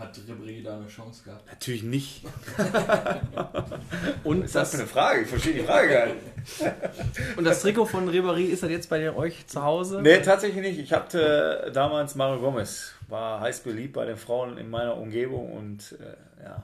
[0.00, 1.46] Hat Ribéry da eine Chance gehabt?
[1.46, 2.24] Natürlich nicht.
[4.24, 5.20] Und ist das für das, eine Frage?
[5.22, 7.36] Ich verstehe die Frage gar nicht.
[7.36, 10.00] und das Trikot von Ribéry ist das jetzt bei euch zu Hause?
[10.00, 10.78] Nee, tatsächlich nicht.
[10.78, 15.52] Ich hatte äh, damals Mario Gomez, war heiß beliebt bei den Frauen in meiner Umgebung
[15.52, 16.62] und äh, ja,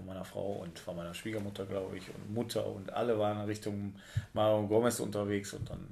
[0.00, 3.94] von meiner Frau und von meiner Schwiegermutter, glaube ich, und Mutter und alle waren Richtung
[4.32, 5.88] Mario Gomez unterwegs und dann.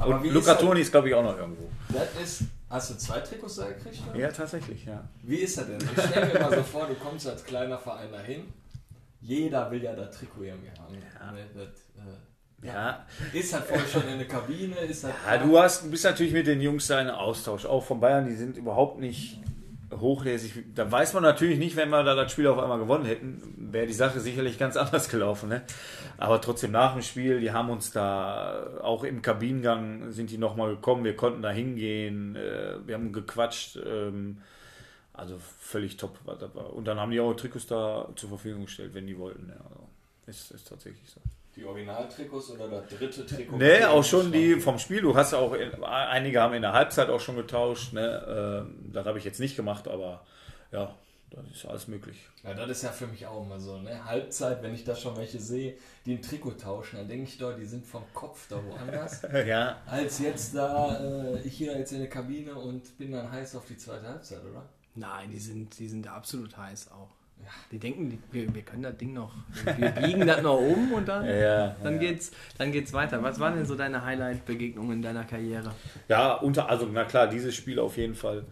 [0.00, 1.68] Aber und Luca Toni ist, glaube ich, auch noch irgendwo.
[1.88, 2.42] Das ist.
[2.68, 4.00] Hast du zwei Trikots da gekriegt?
[4.10, 4.18] oder?
[4.18, 5.04] Ja, tatsächlich, ja.
[5.22, 5.78] Wie ist das denn?
[5.78, 8.44] Ich stelle mir mal so vor, du kommst als kleiner Verein dahin.
[9.20, 10.94] Jeder will ja das Trikot irgendwie haben.
[10.94, 11.32] Ja.
[11.32, 14.76] Ne, das, Ja, äh, ist halt vorher schon in der Kabine?
[14.76, 17.66] Ist das ja du hast, bist natürlich mit den Jungs da in Austausch.
[17.66, 19.38] Auch von Bayern, die sind überhaupt nicht
[20.00, 20.52] hochlesig.
[20.74, 23.86] Da weiß man natürlich nicht, wenn wir da das Spiel auf einmal gewonnen hätten, wäre
[23.86, 25.48] die Sache sicherlich ganz anders gelaufen.
[25.48, 25.62] Ne?
[26.18, 30.74] Aber trotzdem nach dem Spiel, die haben uns da auch im Kabinengang sind die nochmal
[30.74, 31.04] gekommen.
[31.04, 33.78] Wir konnten da hingehen, äh, wir haben gequatscht.
[33.84, 34.38] Ähm,
[35.12, 36.18] also völlig top.
[36.74, 39.48] Und dann haben die auch Trikots da zur Verfügung gestellt, wenn die wollten.
[39.48, 39.88] Ja, also
[40.26, 41.20] ist, ist tatsächlich so.
[41.54, 43.56] Die Originaltrikots oder das dritte Trikot?
[43.56, 45.02] Nee, auch schon die vom Spiel.
[45.02, 47.92] Du hast auch, in, einige haben in der Halbzeit auch schon getauscht.
[47.92, 48.64] Ne?
[48.66, 50.24] Ähm, das habe ich jetzt nicht gemacht, aber
[50.70, 50.94] ja,
[51.30, 52.16] das ist alles möglich.
[52.42, 54.04] Ja, das ist ja für mich auch immer so, ne?
[54.04, 57.54] Halbzeit, wenn ich da schon welche sehe, die ein Trikot tauschen, dann denke ich doch,
[57.56, 59.22] die sind vom Kopf da woanders.
[59.46, 63.56] Ja, als jetzt da, äh, ich hier jetzt in der Kabine und bin dann heiß
[63.56, 64.64] auf die zweite Halbzeit, oder?
[64.94, 67.08] Nein, die sind, die sind absolut heiß auch.
[67.70, 71.08] Die denken, die, wir, wir können das Ding noch, wir biegen das noch um und
[71.08, 72.00] dann, ja, dann, ja.
[72.00, 73.22] geht's, dann geht's weiter.
[73.22, 75.74] Was waren denn so deine Highlight-Begegnungen in deiner Karriere?
[76.08, 78.44] Ja, unter, also na klar, dieses Spiel auf jeden Fall.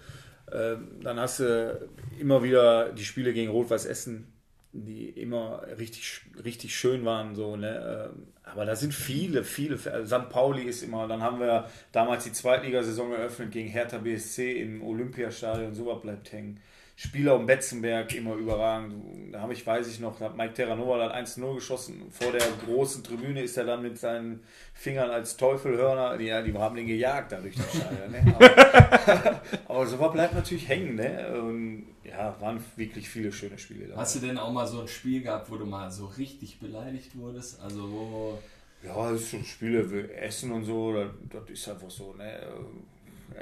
[0.52, 4.32] Ähm, dann hast du immer wieder die Spiele gegen Rot-Weiß Essen,
[4.72, 7.34] die immer richtig, richtig schön waren.
[7.34, 8.10] So, ne?
[8.12, 9.78] Ähm, aber da sind viele, viele.
[9.92, 10.28] Also St.
[10.28, 15.74] Pauli ist immer, dann haben wir damals die Zweitligasaison eröffnet gegen Hertha BSC im Olympiastadion,
[15.74, 16.60] sowas bleibt hängen.
[17.02, 19.32] Spieler um Betzenberg immer überragend.
[19.32, 22.02] Da habe ich, weiß ich noch, da hat Mike Terranova dann 1-0 geschossen.
[22.10, 24.40] Vor der großen Tribüne ist er dann mit seinen
[24.74, 28.10] Fingern als Teufelhörner, die, ja, die haben den gejagt da durch das Stadion.
[28.10, 28.34] Ne?
[28.34, 30.96] Aber, aber sowas bleibt natürlich hängen.
[30.96, 31.40] Ne?
[31.40, 33.96] Und, ja, waren wirklich viele schöne Spiele da.
[33.96, 37.16] Hast du denn auch mal so ein Spiel gehabt, wo du mal so richtig beleidigt
[37.16, 37.62] wurdest?
[37.62, 38.38] Also wo.
[38.82, 42.12] Ja, das ist schon Spiele wie Essen und so, das, das ist einfach so.
[42.12, 42.40] Ne?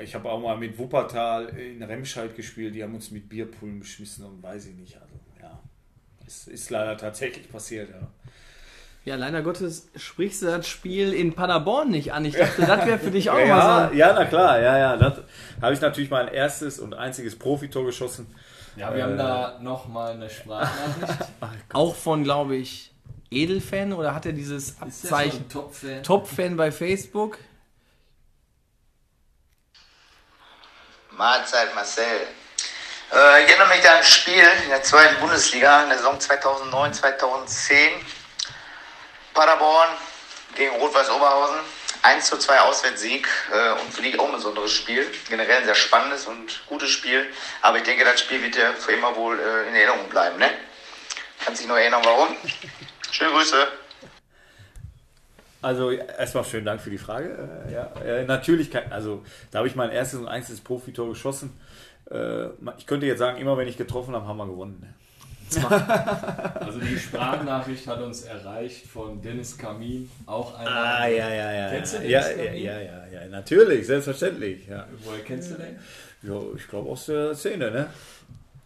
[0.02, 4.24] Ich habe auch mal mit Wuppertal in Remscheid gespielt, die haben uns mit Bierpullen beschmissen
[4.24, 4.94] und weiß ich nicht.
[4.94, 5.58] Also, ja,
[6.26, 8.06] es ist leider tatsächlich passiert, ja.
[9.04, 12.26] Ja, leider Gottes sprichst du das Spiel in Paderborn nicht an.
[12.26, 13.94] Ich dachte, das wäre für dich auch Ja, mal so.
[13.94, 14.96] ja, na klar, ja, ja.
[14.98, 15.22] Das
[15.62, 18.26] habe ich natürlich mein erstes und einziges Profitor geschossen.
[18.76, 21.30] Ja, wir haben da nochmal eine Sprachnachricht.
[21.72, 22.92] Auch von, glaube ich,
[23.30, 26.02] Edelfan oder hat er dieses Abzeichen ein Top-Fan?
[26.02, 27.38] Top-Fan bei Facebook?
[31.18, 32.28] Mahlzeit Marcel.
[33.12, 36.94] Äh, ich erinnere mich an ein Spiel in der zweiten Bundesliga in der Saison 2009,
[36.94, 37.90] 2010.
[39.34, 39.88] Paderborn
[40.54, 41.56] gegen Rot-Weiß Oberhausen.
[42.02, 45.12] 1 zu 2 Auswärtssieg äh, und für die auch ein besonderes Spiel.
[45.28, 47.28] Generell ein sehr spannendes und gutes Spiel.
[47.62, 50.38] Aber ich denke, das Spiel wird dir für immer wohl äh, in Erinnerung bleiben.
[50.38, 50.56] Ne?
[51.44, 52.36] Kannst dich noch erinnern, warum?
[53.10, 53.66] Schöne Grüße.
[55.60, 57.48] Also erstmal schönen Dank für die Frage.
[57.68, 61.52] Äh, ja, äh, natürlich, kann, also da habe ich mein erstes und einziges Profitor geschossen.
[62.10, 62.46] Äh,
[62.78, 64.78] ich könnte jetzt sagen, immer wenn ich getroffen habe, haben wir gewonnen.
[64.80, 64.94] ne?
[66.60, 70.70] Also die Sprachnachricht hat uns erreicht von Dennis Kamin, auch einer.
[70.70, 71.70] Ah, ja, ja, ja.
[71.70, 74.68] Kennst du den ja, ja, ja, ja, ja, natürlich, selbstverständlich.
[74.68, 75.78] Ja, Woher kennst du den?
[76.22, 77.86] ja ich glaube aus der Szene, ne?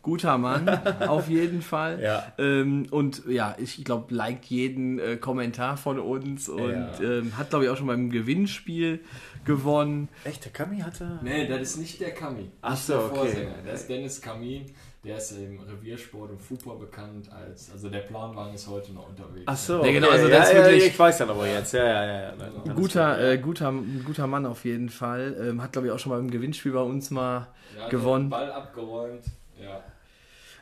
[0.02, 0.68] Guter Mann,
[1.06, 2.00] auf jeden Fall.
[2.02, 2.32] Ja.
[2.38, 7.00] Ähm, und ja, ich glaube, liked jeden äh, Kommentar von uns und Ja.
[7.00, 9.00] ähm, hat, glaube ich, auch schon beim Gewinnspiel
[9.44, 10.08] gewonnen.
[10.24, 11.18] Echt, der Kami hatte.
[11.22, 12.50] Nee, das ist nicht der Kami.
[12.62, 13.14] Ach nicht so, der okay.
[13.16, 13.54] Vorsänger.
[13.64, 14.66] Das ist Dennis Kamin.
[15.04, 17.72] Der ist im Reviersport und Fußball bekannt als.
[17.72, 19.42] Also der Planwagen ist heute noch unterwegs.
[19.46, 20.16] Ach so, Ja, genau, okay.
[20.16, 21.72] also ja, das ist ja, wirklich- ich weiß dann aber jetzt.
[21.74, 22.20] Ja, ja, ja.
[22.22, 22.28] ja.
[22.30, 23.74] Alles Guter, äh, guter,
[24.06, 25.36] guter Mann auf jeden Fall.
[25.40, 28.26] Ähm, hat, glaube ich, auch schon mal im Gewinnspiel bei uns mal Ja, gewonnen.
[28.26, 29.24] Den Ball abgeräumt.
[29.62, 29.82] Ja.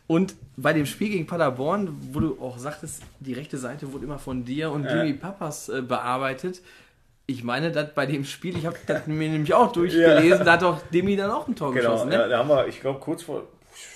[0.06, 4.18] Und bei dem Spiel gegen Paderborn, wo du auch sagtest, die rechte Seite wurde immer
[4.18, 4.96] von dir und Ja.
[4.96, 6.60] Jimmy Papas äh, bearbeitet.
[7.26, 10.62] Ich meine, dass bei dem Spiel, ich habe das mir nämlich auch durchgelesen, da hat
[10.62, 12.10] doch Demi dann auch ein Tor Genau, geschossen.
[12.12, 12.28] ja, Ne?
[12.28, 13.44] da haben wir, ich glaube, kurz vor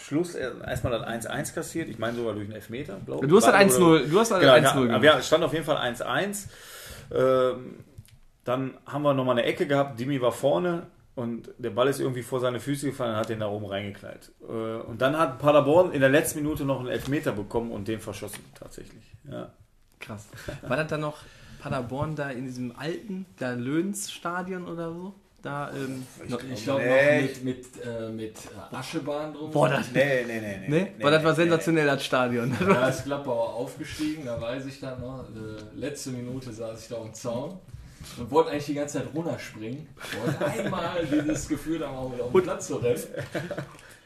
[0.05, 1.89] Schluss erstmal das 1-1 kassiert.
[1.89, 3.31] Ich meine sogar durch einen Elfmeter, glaube ich.
[3.31, 5.03] Du hast das War- 1-0 du hast das Genau, 1-0 ja, gemacht.
[5.03, 6.47] wir stand auf jeden Fall 1-1.
[7.13, 7.81] Ähm,
[8.45, 9.99] dann haben wir nochmal eine Ecke gehabt.
[9.99, 13.41] Dimi war vorne und der Ball ist irgendwie vor seine Füße gefallen und hat den
[13.41, 14.33] da oben reingeknallt.
[14.43, 18.01] Äh, und dann hat Paderborn in der letzten Minute noch einen Elfmeter bekommen und den
[18.01, 19.05] verschossen, tatsächlich.
[19.31, 19.53] Ja.
[20.01, 20.27] Krass.
[20.63, 21.19] War das dann noch
[21.61, 25.15] Paderborn da in diesem alten, da Löhns-Stadion oder so?
[25.41, 27.21] Da, ähm, Ich, ich glaube Nee.
[27.21, 29.51] noch mit, mit, äh, mit äh, Aschebahn drum.
[29.51, 30.69] boah, das, Nee, nee, nee.
[30.69, 30.89] ne?
[30.99, 32.57] Boah, das war sensationell, das Stadion.
[32.59, 35.25] Da ist Gladbauer aufgestiegen, da weiß ich dann noch.
[35.29, 37.59] Äh, letzte Minute saß ich da am Zaun
[38.19, 39.87] und wollte eigentlich die ganze Zeit runterspringen.
[40.25, 43.01] Wollte einmal dieses Gefühl da mal wieder auf den Platz zu rennen.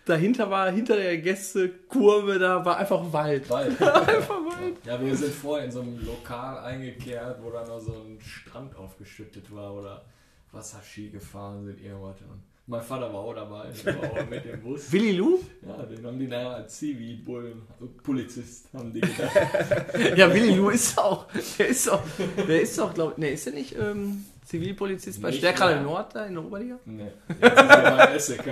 [0.05, 3.49] Dahinter war, hinter der Gästekurve, da war einfach Wald.
[3.51, 4.77] Weil, Einfach Wald.
[4.85, 8.75] ja, wir sind vorher in so einem Lokal eingekehrt, wo dann noch so ein Strand
[8.75, 10.07] aufgeschüttet war oder
[10.51, 12.17] Wasserski gefahren sind, irgendwas.
[12.23, 14.93] Und mein Vater war auch dabei, der war auch mit dem Bus.
[14.93, 15.39] Willi Lu?
[15.67, 17.63] Ja, den haben die nachher als Zivi-Bullen,
[18.03, 20.17] Polizist, haben die gedacht.
[20.17, 21.27] Ja, Willi Lu ist auch,
[21.59, 22.03] der ist auch,
[22.47, 25.83] der ist auch, glaub, ne, ist der nicht ähm, Zivilpolizist bei Stärkrade.
[25.83, 26.79] Nord da in der Oberliga?
[26.87, 28.45] Nee, jetzt ist er beim SEK.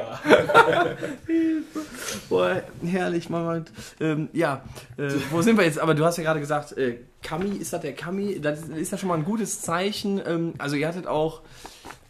[2.29, 3.64] Boah, herrlich, Mann.
[3.98, 4.62] Ähm, ja,
[4.98, 5.79] äh, wo sind wir jetzt?
[5.79, 8.38] Aber du hast ja gerade gesagt, äh, Kami, ist das der Kami?
[8.40, 10.20] Das ist, ist ja schon mal ein gutes Zeichen.
[10.26, 11.40] Ähm, also ihr hattet auch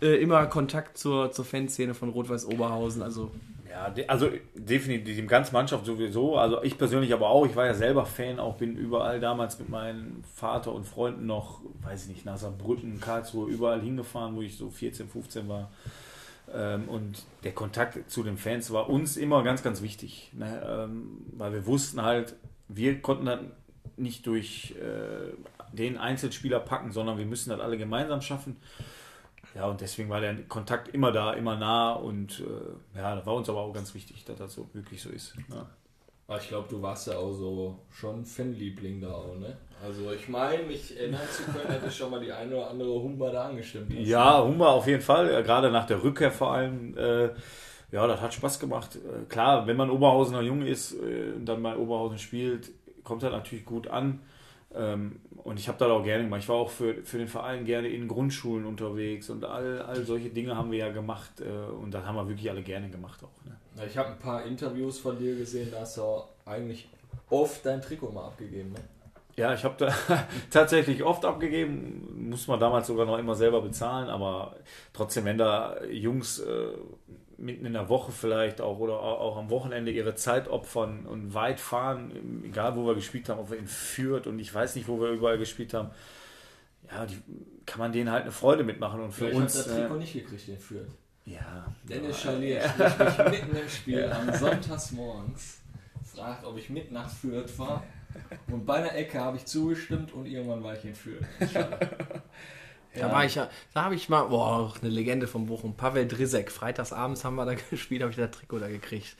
[0.00, 3.02] äh, immer Kontakt zur, zur Fanszene von Rot-Weiß Oberhausen.
[3.02, 3.30] Also
[3.70, 6.36] Ja, also definitiv, die ganze Mannschaft sowieso.
[6.36, 7.46] Also ich persönlich aber auch.
[7.46, 11.60] Ich war ja selber Fan, auch bin überall damals mit meinem Vater und Freunden noch,
[11.82, 15.70] weiß ich nicht, nach Saarbrücken, Karlsruhe, überall hingefahren, wo ich so 14, 15 war.
[16.54, 20.30] Ähm, und der Kontakt zu den Fans war uns immer ganz, ganz wichtig.
[20.32, 20.62] Ne?
[20.66, 22.34] Ähm, weil wir wussten halt,
[22.68, 23.40] wir konnten das
[23.96, 25.32] nicht durch äh,
[25.76, 28.56] den Einzelspieler packen, sondern wir müssen das alle gemeinsam schaffen.
[29.56, 33.34] Ja, und deswegen war der Kontakt immer da, immer nah und äh, ja, das war
[33.34, 35.34] uns aber auch ganz wichtig, dass das so wirklich so ist.
[35.48, 35.66] Ja.
[36.28, 39.56] Aber ich glaube, du warst ja auch so schon Fanliebling da auch, ne?
[39.82, 43.00] Also ich meine, mich erinnern zu können, hätte ich schon mal die eine oder andere
[43.00, 43.90] Humba da angestimmt.
[43.90, 44.06] hast.
[44.06, 46.96] Ja, Humber auf jeden Fall, gerade nach der Rückkehr vor allem.
[46.98, 47.30] Äh,
[47.92, 48.96] ja, das hat Spaß gemacht.
[48.96, 52.72] Äh, klar, wenn man Oberhausener Jung ist äh, und dann bei Oberhausen spielt,
[53.04, 54.20] kommt das natürlich gut an.
[54.76, 56.42] Ähm, und ich habe das auch gerne gemacht.
[56.42, 60.30] Ich war auch für, für den Verein gerne in Grundschulen unterwegs und all, all solche
[60.30, 61.40] Dinge haben wir ja gemacht.
[61.40, 63.44] Äh, und das haben wir wirklich alle gerne gemacht auch.
[63.44, 63.56] Ne?
[63.86, 66.88] Ich habe ein paar Interviews von dir gesehen, da hast du eigentlich
[67.30, 68.80] oft dein Trikot mal abgegeben, ne?
[69.36, 69.94] Ja, ich habe da
[70.50, 74.56] tatsächlich oft abgegeben, muss man damals sogar noch immer selber bezahlen, aber
[74.94, 76.68] trotzdem, wenn da Jungs äh,
[77.38, 81.60] mitten in der Woche vielleicht auch oder auch, am Wochenende ihre Zeit opfern und weit
[81.60, 85.00] fahren, egal wo wir gespielt haben, ob wir in Fürth und ich weiß nicht, wo
[85.00, 85.90] wir überall gespielt haben,
[86.90, 87.18] ja, die,
[87.66, 89.56] kann man denen halt eine Freude mitmachen und für Für uns.
[89.56, 90.88] uns das äh, Trikot nicht gekriegt, den Fürth.
[91.24, 95.60] ja, Dennis Chalier spricht mich mitten im Spiel am Sonntagsmorgens,
[96.04, 97.82] fragt, ob ich mit nach Fürth fahre.
[98.50, 101.26] Und bei einer Ecke habe ich zugestimmt und irgendwann war ich in Führung.
[103.00, 106.50] Da war ich ja, da habe ich mal, boah, eine Legende vom Bochum, Pavel Drisek.
[106.50, 109.16] Freitagsabends haben wir da gespielt, habe ich das Trikot da gekriegt.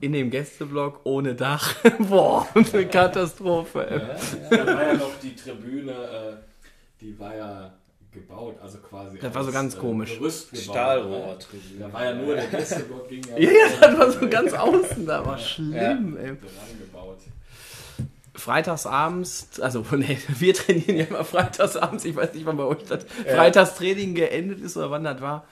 [0.00, 1.74] In dem Gästeblock ohne Dach.
[1.98, 3.86] boah, eine Katastrophe.
[3.90, 6.36] Ja, ja, da war ja noch die Tribüne, äh,
[7.00, 7.72] die war ja
[8.12, 9.18] gebaut, also quasi.
[9.18, 10.14] Das war so ganz äh, komisch.
[10.14, 11.26] Gebaut, Stahlrohr.
[11.26, 11.38] ne?
[11.78, 15.24] Da war ja nur der Gästeblock ging ja, Ja, das war so ganz außen, da
[15.24, 16.28] war schlimm, ey.
[16.28, 17.18] rangebaut.
[18.36, 23.04] Freitagsabends, also nee, wir trainieren ja immer freitagsabends, ich weiß nicht, wann bei euch das
[23.04, 25.46] Freitagstraining geendet ist oder wann das war.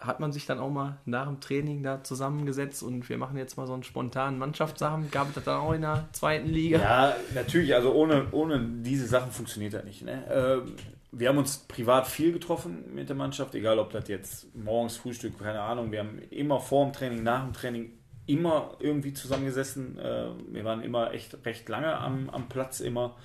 [0.00, 3.56] Hat man sich dann auch mal nach dem Training da zusammengesetzt und wir machen jetzt
[3.56, 5.10] mal so einen spontanen Mannschaftssachen.
[5.10, 6.78] Gab es das dann auch in der zweiten Liga?
[6.78, 10.02] Ja, natürlich, also ohne, ohne diese Sachen funktioniert das nicht.
[10.02, 10.24] Ne?
[10.30, 10.76] Ähm,
[11.10, 15.38] wir haben uns privat viel getroffen mit der Mannschaft, egal ob das jetzt morgens Frühstück,
[15.38, 15.92] keine Ahnung.
[15.92, 17.92] Wir haben immer vor dem Training, nach dem Training
[18.26, 19.98] immer irgendwie zusammengesessen.
[19.98, 23.16] Äh, wir waren immer echt recht lange am, am Platz immer.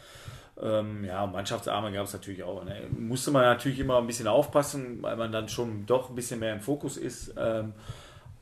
[0.62, 2.64] Ähm, ja, Mannschaftsarme gab es natürlich auch.
[2.66, 2.88] Ne?
[2.98, 6.54] Musste man natürlich immer ein bisschen aufpassen, weil man dann schon doch ein bisschen mehr
[6.54, 7.34] im Fokus ist.
[7.38, 7.74] Ähm,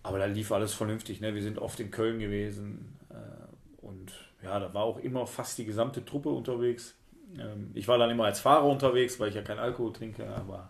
[0.02, 1.22] aber da lief alles vernünftig.
[1.22, 1.36] Ne?
[1.36, 2.98] Wir sind oft in Köln gewesen.
[3.10, 4.12] Äh, und
[4.44, 6.96] ja, da war auch immer fast die gesamte Truppe unterwegs.
[7.38, 10.70] Ähm, ich war dann immer als Fahrer unterwegs, weil ich ja keinen Alkohol trinke, aber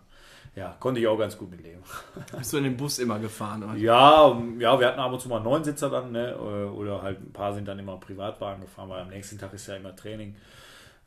[0.58, 1.82] ja, konnte ich auch ganz gut mitleben.
[2.36, 3.62] Bist du in den Bus immer gefahren?
[3.62, 3.74] Oder?
[3.76, 6.36] Ja, ja, wir hatten ab und zu mal neun Sitzer dann, ne?
[6.36, 9.76] oder halt ein paar sind dann immer Privatwagen gefahren, weil am nächsten Tag ist ja
[9.76, 10.34] immer Training.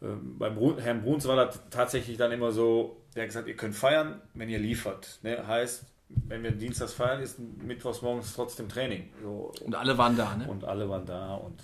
[0.01, 3.75] Ähm, beim Herrn Bruns war das tatsächlich dann immer so, der hat gesagt, ihr könnt
[3.75, 5.19] feiern, wenn ihr liefert.
[5.21, 5.45] Ne?
[5.45, 5.85] Heißt,
[6.27, 9.09] wenn wir Dienstags feiern, ist mittwochs morgens trotzdem Training.
[9.21, 10.47] So, Und alle waren da, ne?
[10.47, 11.59] und alle waren da und,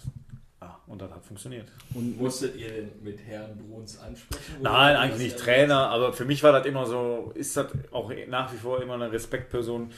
[0.88, 1.68] und das hat funktioniert.
[1.94, 4.62] Und Musstet ihr den mit Herrn Bruns ansprechen?
[4.62, 8.12] Nein, eigentlich nicht er- Trainer, aber für mich war das immer so, ist das auch
[8.28, 9.92] nach wie vor immer eine Respektperson,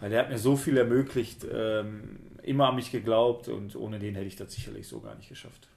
[0.00, 4.14] weil der hat mir so viel ermöglicht, ähm, immer an mich geglaubt und ohne den
[4.14, 5.68] hätte ich das sicherlich so gar nicht geschafft.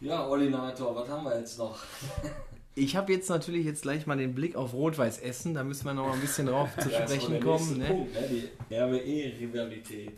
[0.00, 1.78] Ja, Olinator, was haben wir jetzt noch?
[2.74, 5.54] ich habe jetzt natürlich jetzt gleich mal den Blick auf Rot-Weiß Essen.
[5.54, 7.78] Da müssen wir noch mal ein bisschen drauf zu sprechen kommen.
[7.78, 7.86] Ne?
[7.86, 8.48] Punkt, ne?
[8.70, 10.14] Die RWE-Rivalität.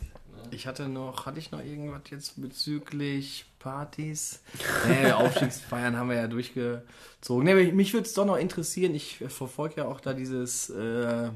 [0.51, 4.41] Ich hatte noch, hatte ich noch irgendwas jetzt bezüglich Partys?
[4.87, 7.43] Nee, Aufstiegsfeiern haben wir ja durchgezogen.
[7.45, 8.93] Nee, mich- würde es doch noch interessieren.
[8.95, 11.29] Ich verfolge ja auch da dieses, äh,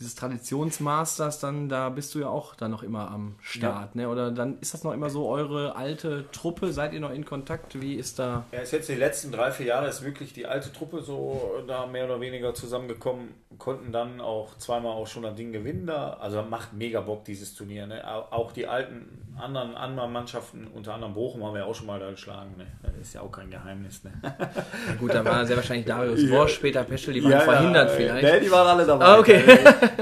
[0.00, 4.08] dieses Traditionsmasters, dann da bist du ja auch da noch immer am Start, ne?
[4.08, 6.72] Oder dann ist das noch immer so eure alte Truppe?
[6.72, 7.80] Seid ihr noch in Kontakt?
[7.80, 8.44] Wie ist da?
[8.50, 11.86] Ja, ist jetzt die letzten drei, vier Jahre ist wirklich die alte Truppe so da
[11.86, 16.14] mehr oder weniger zusammengekommen, konnten dann auch zweimal auch schon das Ding gewinnen da.
[16.20, 17.86] Also macht mega Bock dieses Turnier.
[17.86, 18.02] Ne?
[18.06, 19.06] Au- Auch die alten
[19.40, 22.54] anderen, anderen Mannschaften, unter anderem Bochum haben wir ja auch schon mal da geschlagen.
[22.56, 22.66] Ne?
[22.82, 24.02] Das ist ja auch kein Geheimnis.
[24.04, 24.12] Ne?
[24.22, 28.22] Ja, gut, da war sehr wahrscheinlich Darius Worsch, später Peschel, die waren verhindert vielleicht.
[28.22, 29.04] Ne, die waren alle dabei.
[29.04, 29.42] Ah, okay.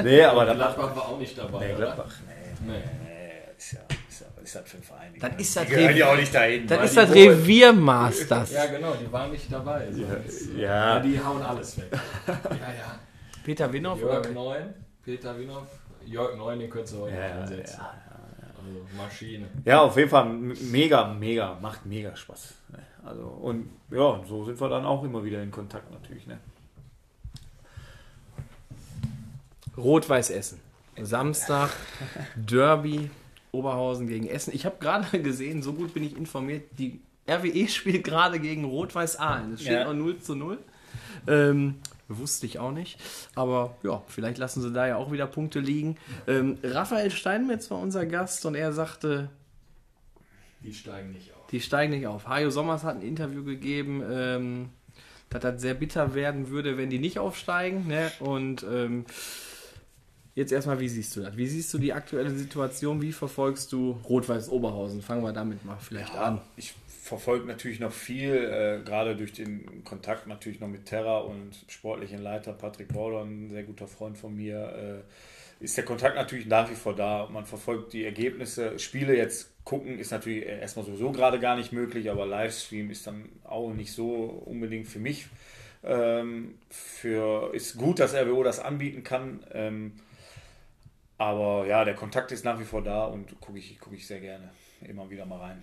[0.03, 1.67] Nee, aber dann Gladbach war auch nicht dabei.
[1.69, 1.75] Nee?
[1.75, 2.13] Gladbach.
[2.27, 2.79] Nee, Nee.
[3.05, 5.13] nee, ist ja, ist ja, was ist das für ein Verein?
[5.21, 6.67] Dann ist das Rev- ja auch nicht dahin.
[6.67, 8.53] Dann ist das Reviermasters.
[8.53, 9.87] Ja, genau, die waren nicht dabei.
[9.91, 10.55] sonst.
[10.57, 11.01] Ja.
[11.01, 11.87] die hauen alles weg.
[12.27, 12.99] ja, ja.
[13.45, 14.31] Peter Winhoff Jörg oder?
[14.31, 14.75] Neun,
[15.05, 15.67] Peter Winoff,
[16.07, 17.81] Jörg Neun, den könntest du heute Ja, ja, einsetzen.
[17.81, 17.95] ja,
[18.59, 19.47] Also Maschine.
[19.65, 22.55] Ja, auf jeden Fall mega, mega, macht mega Spaß.
[23.05, 26.27] Also, und ja, so sind wir dann auch immer wieder in Kontakt natürlich.
[26.27, 26.39] Ne?
[29.77, 30.61] Rot-Weiß Essen.
[31.01, 31.71] Samstag,
[32.37, 33.11] Derby,
[33.51, 34.53] Oberhausen gegen Essen.
[34.55, 39.17] Ich habe gerade gesehen, so gut bin ich informiert, die RWE spielt gerade gegen Rot-Weiß
[39.19, 39.55] Aalen.
[39.55, 39.85] Es steht Ja.
[39.85, 40.59] noch 0 zu 0.
[41.27, 41.77] Ähm,
[42.19, 42.99] wusste ich auch nicht.
[43.35, 45.97] Aber ja, vielleicht lassen sie da ja auch wieder Punkte liegen.
[46.27, 49.31] Ähm, Raphael Steinmetz war unser Gast und er sagte,
[50.63, 51.47] Die steigen nicht auf.
[51.51, 52.29] die steigen nicht auf.
[52.29, 54.69] Hajo Sommers hat ein Interview gegeben, ähm,
[55.31, 57.87] dass das sehr bitter werden würde, wenn die nicht aufsteigen.
[57.89, 58.13] Ne?
[58.21, 59.07] Und ähm,
[60.35, 61.37] jetzt erstmal, wie siehst du das?
[61.37, 63.01] Wie siehst du die aktuelle Situation?
[63.03, 65.03] Wie verfolgst du Rot-Weiß Oberhausen?
[65.03, 66.41] Fangen wir damit mal vielleicht an.
[66.57, 71.51] Ich verfolge natürlich noch viel, äh, gerade durch den Kontakt natürlich noch mit Terra und
[71.67, 75.03] sportlichen Leiter Patrick Border, ein sehr guter Freund von mir.
[75.61, 77.29] Äh, ist der Kontakt natürlich nach wie vor da.
[77.29, 78.79] Man verfolgt die Ergebnisse.
[78.79, 83.29] Spiele jetzt gucken ist natürlich erstmal sowieso gerade gar nicht möglich, aber Livestream ist dann
[83.45, 85.27] auch nicht so unbedingt für mich.
[85.85, 89.45] Ähm, für, ist gut, dass RWO das anbieten kann.
[89.53, 89.93] Ähm,
[91.19, 94.21] aber ja, der Kontakt ist nach wie vor da und gucke ich, guck ich sehr
[94.21, 94.51] gerne
[94.89, 95.63] immer wieder mal rein.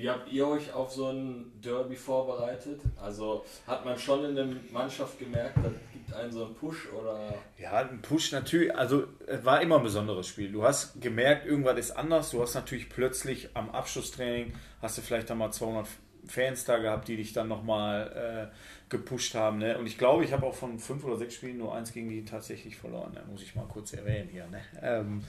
[0.00, 2.80] Wie habt ihr euch auf so ein Derby vorbereitet?
[2.98, 7.34] Also hat man schon in der Mannschaft gemerkt, das gibt einen so einen Push oder
[7.58, 10.50] Ja, ein Push natürlich, also es war immer ein besonderes Spiel.
[10.52, 12.30] Du hast gemerkt, irgendwas ist anders.
[12.30, 15.86] Du hast natürlich plötzlich am Abschlusstraining, hast du vielleicht einmal 200
[16.26, 18.54] Fans da gehabt, die dich dann nochmal äh,
[18.90, 19.58] gepusht haben.
[19.58, 19.78] Ne?
[19.78, 22.24] Und ich glaube, ich habe auch von fünf oder sechs Spielen nur eins gegen die
[22.24, 23.12] tatsächlich verloren.
[23.12, 23.22] Ne?
[23.30, 24.46] Muss ich mal kurz erwähnen hier.
[24.48, 24.60] Ne?
[24.82, 25.22] Ähm,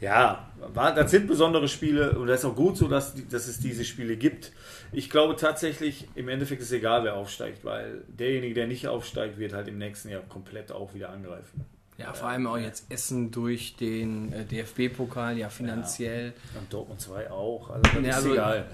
[0.00, 3.60] ja, war, das sind besondere Spiele und das ist auch gut so, dass, dass es
[3.60, 4.52] diese Spiele gibt.
[4.92, 9.38] Ich glaube tatsächlich, im Endeffekt ist es egal, wer aufsteigt, weil derjenige, der nicht aufsteigt,
[9.38, 11.66] wird halt im nächsten Jahr komplett auch wieder angreifen.
[11.98, 16.32] Ja, vor allem auch jetzt Essen durch den äh, DFB-Pokal, ja finanziell.
[16.58, 17.70] Und Dortmund 2 auch.
[17.70, 18.66] Also das Ja, ist also- egal.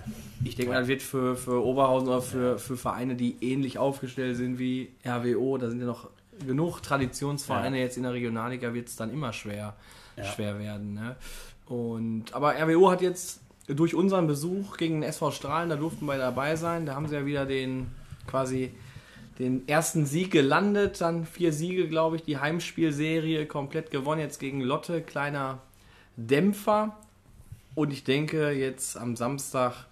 [0.44, 4.36] Ich denke mal, das wird für, für Oberhausen oder für, für Vereine, die ähnlich aufgestellt
[4.36, 6.08] sind wie RWO, da sind ja noch
[6.46, 7.82] genug Traditionsvereine Ja.
[7.84, 9.74] jetzt in der Regionalliga, wird es dann immer schwer,
[10.16, 10.24] Ja.
[10.24, 10.94] schwer werden.
[10.94, 11.16] Ne?
[11.66, 16.16] Und, aber RWO hat jetzt durch unseren Besuch gegen den SV Strahlen, da durften wir
[16.16, 17.88] dabei sein, da haben sie ja wieder den
[18.28, 18.70] quasi
[19.38, 24.60] den ersten Sieg gelandet, dann vier Siege, glaube ich, die Heimspielserie komplett gewonnen, jetzt gegen
[24.60, 25.60] Lotte, kleiner
[26.16, 26.96] Dämpfer.
[27.74, 29.86] Und ich denke, jetzt am Samstag,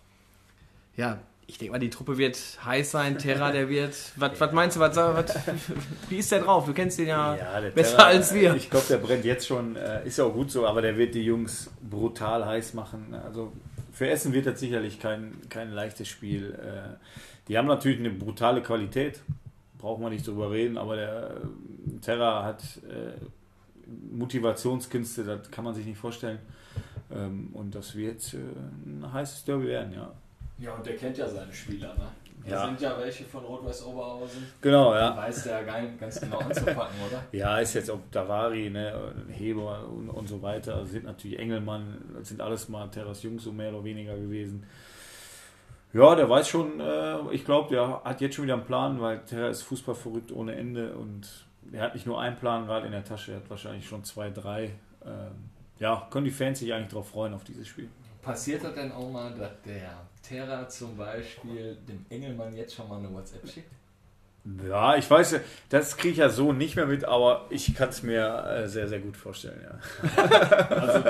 [0.96, 3.18] ja, ich denke mal, die Truppe wird heiß sein.
[3.18, 3.94] Terra, der wird.
[4.16, 5.36] Was, was meinst du, was, was,
[6.08, 6.66] wie ist der drauf?
[6.66, 8.56] Du kennst den ja, der besser Terra, als wir.
[8.56, 9.76] Ich glaube, der brennt jetzt schon.
[9.76, 13.14] Äh, ist ja auch gut so, aber der wird die Jungs brutal heiß machen.
[13.24, 13.52] Also
[13.96, 16.52] für Essen wird das sicherlich kein, kein leichtes Spiel.
[16.52, 16.98] Äh,
[17.48, 19.22] die haben natürlich eine brutale Qualität.
[19.78, 23.14] Braucht man nicht drüber reden, aber der äh, Terra hat äh,
[24.14, 26.40] Motivationskünste, das kann man sich nicht vorstellen.
[27.10, 30.12] Ähm, und das wird ein heißes Derby werden, ja.
[30.58, 32.08] Ja, und der kennt ja seine Spieler, ne?
[32.48, 32.66] Da Ja.
[32.66, 34.46] sind ja welche von Rot-Weiß Oberhausen.
[34.60, 35.16] Genau, ja.
[35.16, 37.22] weiß der ganz genau anzupacken, oder?
[37.32, 42.40] Ja, ist jetzt ob Davari, ne, Heber und, und so weiter, sind natürlich Engelmann, sind
[42.40, 44.64] alles mal Terras Jungs so mehr oder weniger gewesen.
[45.92, 49.20] Ja, der weiß schon, äh, ich glaube, der hat jetzt schon wieder einen Plan, weil
[49.20, 52.92] Terra ist Fußball verrückt ohne Ende und er hat nicht nur einen Plan gerade in
[52.92, 54.72] der Tasche, er hat wahrscheinlich schon zwei, drei.
[55.04, 57.88] Ähm, ja, können die Fans sich eigentlich darauf freuen, auf dieses Spiel.
[58.22, 59.90] Passiert das denn auch mal, dass der
[60.28, 63.70] Terra zum Beispiel dem Engelmann jetzt schon mal eine WhatsApp schickt?
[64.68, 68.04] Ja, ich weiß, das kriege ich ja so nicht mehr mit, aber ich kann es
[68.04, 70.08] mir äh, sehr, sehr gut vorstellen, ja.
[70.70, 71.02] Also,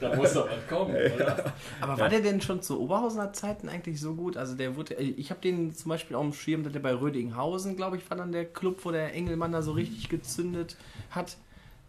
[0.00, 1.52] da muss doch was kommen, oder?
[1.82, 4.38] Aber war der denn schon zu Oberhausener Zeiten eigentlich so gut?
[4.38, 7.76] Also der wurde, ich habe den zum Beispiel auf dem Schirm, dass der bei Rödinghausen,
[7.76, 10.76] glaube ich, war dann der Club, wo der Engelmann da so richtig gezündet
[11.10, 11.36] hat.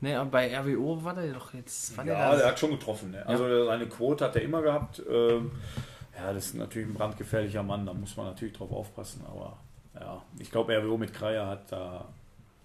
[0.01, 1.97] Ne, aber bei RWO war der doch jetzt.
[1.97, 3.11] War Ja, der der hat schon getroffen.
[3.11, 3.25] Ne?
[3.25, 5.01] Also seine Quote hat er immer gehabt.
[5.09, 5.51] Ähm,
[6.17, 9.23] ja, das ist natürlich ein brandgefährlicher Mann, da muss man natürlich drauf aufpassen.
[9.27, 9.57] Aber
[9.99, 12.05] ja, ich glaube, RWO mit Kreier hat da,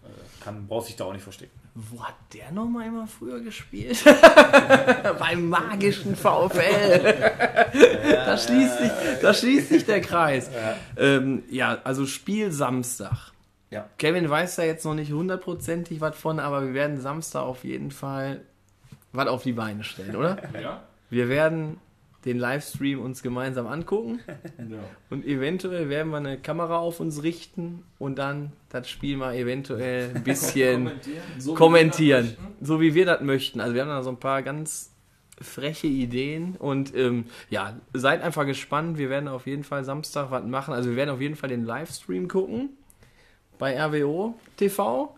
[0.02, 1.52] äh, kann, braucht sich da auch nicht verstecken.
[1.74, 4.02] wo hat der nochmal immer früher gespielt?
[5.18, 7.14] Beim magischen VfL.
[8.26, 8.90] da, schließt sich,
[9.20, 10.50] da schließt sich der Kreis.
[10.96, 13.32] Ähm, ja, also Spiel Samstag.
[13.70, 13.88] Ja.
[13.96, 17.90] Kevin weiß da jetzt noch nicht hundertprozentig was von, aber wir werden Samstag auf jeden
[17.90, 18.42] Fall
[19.12, 20.36] was auf die Beine stellen, oder?
[20.60, 20.82] Ja?
[21.08, 21.78] Wir werden
[22.24, 24.20] den Livestream uns gemeinsam angucken
[24.58, 24.78] ja.
[25.10, 30.14] und eventuell werden wir eine Kamera auf uns richten und dann das Spiel mal eventuell
[30.14, 31.22] ein bisschen Kommentieren.
[31.38, 32.64] So wie kommentieren, wir das möchten.
[32.64, 33.60] so wie wir das möchten.
[33.60, 34.92] Also wir haben da so ein paar ganz
[35.40, 38.98] freche Ideen und ähm, ja, seid einfach gespannt.
[38.98, 40.72] Wir werden auf jeden Fall Samstag was machen.
[40.72, 42.70] Also wir werden auf jeden Fall den Livestream gucken
[43.58, 45.16] bei RWO TV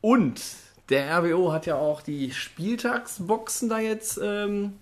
[0.00, 0.40] und
[0.88, 4.74] der RWO hat ja auch die Spieltagsboxen da jetzt ähm,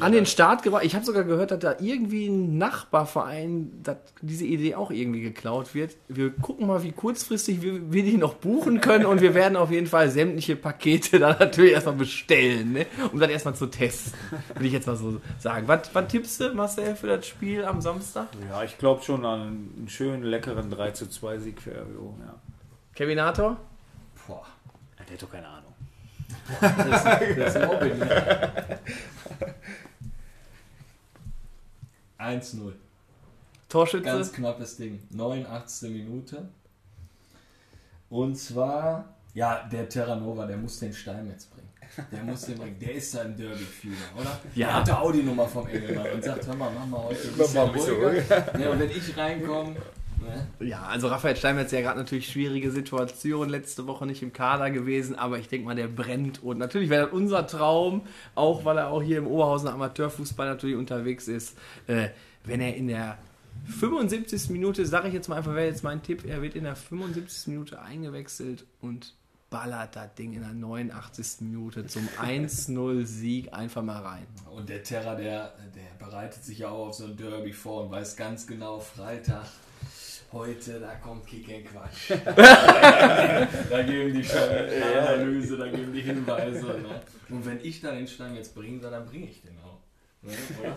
[0.00, 0.84] an den Start gebracht.
[0.84, 5.74] Ich habe sogar gehört, dass da irgendwie ein Nachbarverein, dass diese Idee auch irgendwie geklaut
[5.74, 5.96] wird.
[6.08, 9.70] Wir gucken mal, wie kurzfristig wir, wir die noch buchen können und wir werden auf
[9.70, 12.86] jeden Fall sämtliche Pakete da natürlich erstmal bestellen, ne?
[13.12, 14.14] um das erstmal zu testen.
[14.54, 15.68] Würde ich jetzt mal so sagen.
[15.68, 18.28] Was, was tippst du, Marcel, für das Spiel am Samstag?
[18.48, 22.14] Ja, ich glaube schon an einen schönen, leckeren 3 zu 2 Sieg für RWO.
[22.20, 22.34] Ja.
[22.94, 23.58] Kevinator?
[24.26, 24.46] Boah,
[24.98, 25.74] Ja, Der hat doch keine Ahnung.
[26.60, 28.00] das ist Mobbing.
[32.30, 32.40] Ne?
[32.40, 32.72] 1-0.
[33.68, 34.04] Torschütze?
[34.04, 35.00] Ganz knappes Ding.
[35.10, 35.90] 89.
[35.90, 36.48] Minute.
[38.10, 41.68] Und zwar, ja, der Terranova, der muss den Stein jetzt bringen.
[42.10, 42.78] Der muss den bringen.
[42.78, 44.38] Der ist da im Derby-Fühler, oder?
[44.54, 44.66] Ja.
[44.66, 47.94] Der hat die Audi-Nummer vom Engelmann und sagt, hör mal, mach mal heute ein bisschen
[47.94, 48.58] ruhiger.
[48.58, 49.76] Ja, und wenn ich reinkomme,
[50.22, 50.48] ne?
[50.66, 55.16] Ja, also Raphael Steinmetz ja gerade natürlich schwierige Situation, letzte Woche nicht im Kader gewesen,
[55.16, 58.02] aber ich denke mal, der brennt und natürlich wäre das unser Traum,
[58.34, 61.56] auch weil er auch hier im Oberhausen Amateurfußball natürlich unterwegs ist,
[61.86, 62.08] äh,
[62.44, 63.18] wenn er in der
[63.66, 64.50] 75.
[64.50, 67.48] Minute, sage ich jetzt mal einfach, wäre jetzt mein Tipp, er wird in der 75.
[67.48, 69.14] Minute eingewechselt und
[69.52, 71.42] ballert das Ding in der 89.
[71.42, 74.26] Minute zum 1-0-Sieg einfach mal rein.
[74.50, 77.90] Und der Terra, der, der bereitet sich ja auch auf so ein Derby vor und
[77.92, 79.46] weiß ganz genau, Freitag,
[80.32, 82.10] heute, da kommt Kick and Quatsch.
[83.70, 86.66] da geben die Analyse, da geben die Hinweise.
[86.66, 87.00] Ne?
[87.28, 89.80] Und wenn ich da den Stein jetzt bringen soll, dann bringe ich den auch.
[90.22, 90.32] Ne?
[90.60, 90.76] Oder?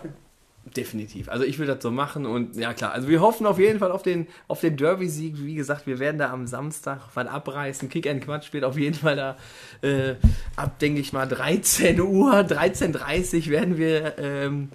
[0.74, 1.28] Definitiv.
[1.28, 3.92] Also ich will das so machen und ja klar, also wir hoffen auf jeden Fall
[3.92, 5.36] auf den, auf den Derby-Sieg.
[5.38, 7.88] Wie gesagt, wir werden da am Samstag was abreißen.
[7.88, 9.36] Kick and Quatsch wird auf jeden Fall da
[9.82, 10.16] äh,
[10.56, 14.70] ab, denke ich mal, 13 Uhr, 13.30 Uhr werden wir ähm,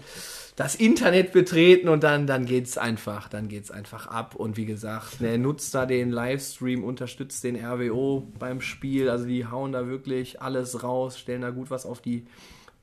[0.62, 4.36] das Internet betreten und dann, dann geht's einfach, dann geht's einfach ab.
[4.36, 9.10] Und wie gesagt, ne, nutzt da den Livestream, unterstützt den RWO beim Spiel.
[9.10, 12.28] Also die hauen da wirklich alles raus, stellen da gut was auf die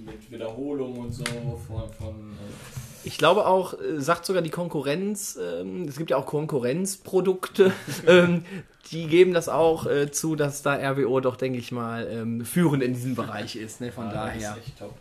[0.04, 1.24] mit Wiederholung und so
[1.68, 1.92] von...
[1.94, 6.26] von äh Ich glaube auch, äh, sagt sogar die Konkurrenz, ähm, es gibt ja auch
[6.26, 7.72] Konkurrenzprodukte,
[8.08, 8.46] ähm,
[8.92, 12.84] die geben das auch äh, zu, dass da RWO doch, denke ich mal, ähm, führend
[12.84, 13.82] in diesem Bereich ist.
[13.82, 13.92] Ne?
[13.92, 14.50] Von ja, daher.
[14.50, 14.94] Das ist echt top.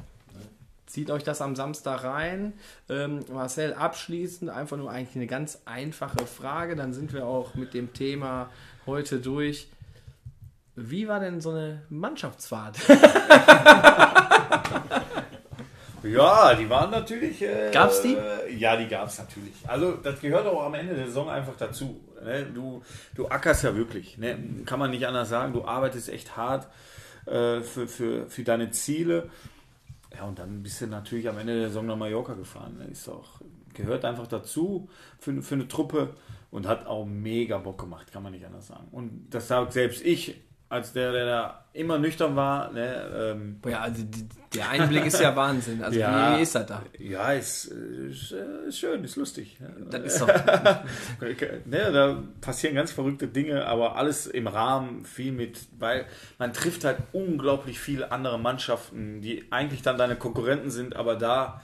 [0.95, 2.53] Zieht euch das am Samstag rein.
[2.89, 6.77] Ähm, Marcel, abschließend einfach nur eigentlich eine ganz einfache Frage.
[6.77, 8.49] Dann sind wir auch mit dem Thema
[8.87, 9.67] heute durch.
[10.77, 12.79] Wie war denn so eine Mannschaftsfahrt?
[16.05, 17.41] Ja, die waren natürlich.
[17.43, 18.17] Äh, Gab's die?
[18.59, 19.55] Ja, die gab es natürlich.
[19.67, 22.01] Also, das gehört auch am Ende der Saison einfach dazu.
[22.23, 22.47] Ne?
[22.55, 22.83] Du,
[23.15, 24.19] du ackerst ja wirklich.
[24.19, 24.39] Ne?
[24.67, 25.53] Kann man nicht anders sagen.
[25.53, 26.69] Du arbeitest echt hart
[27.27, 29.31] äh, für, für, für deine Ziele.
[30.15, 32.77] Ja, und dann bist du natürlich am Ende der Saison nach Mallorca gefahren.
[32.79, 32.85] Ne?
[32.85, 33.41] Ist auch,
[33.73, 36.15] gehört einfach dazu für, für eine Truppe
[36.51, 38.89] und hat auch mega Bock gemacht, kann man nicht anders sagen.
[38.93, 40.37] Und das sagt selbst ich,
[40.75, 45.07] als der, der da immer nüchtern war, ne, ähm, Boah, ja, also die, der Einblick
[45.07, 45.83] ist ja Wahnsinn.
[45.83, 46.37] Also Ja.
[46.37, 46.83] wie ist das da?
[46.99, 49.57] Ja, ist, ist, äh, ist schön, ist lustig.
[49.91, 50.29] Das ist doch,
[51.65, 56.07] ne, da passieren ganz verrückte Dinge, aber alles im Rahmen, viel mit, weil
[56.39, 61.61] man trifft halt unglaublich viele andere Mannschaften, die eigentlich dann deine Konkurrenten sind, aber da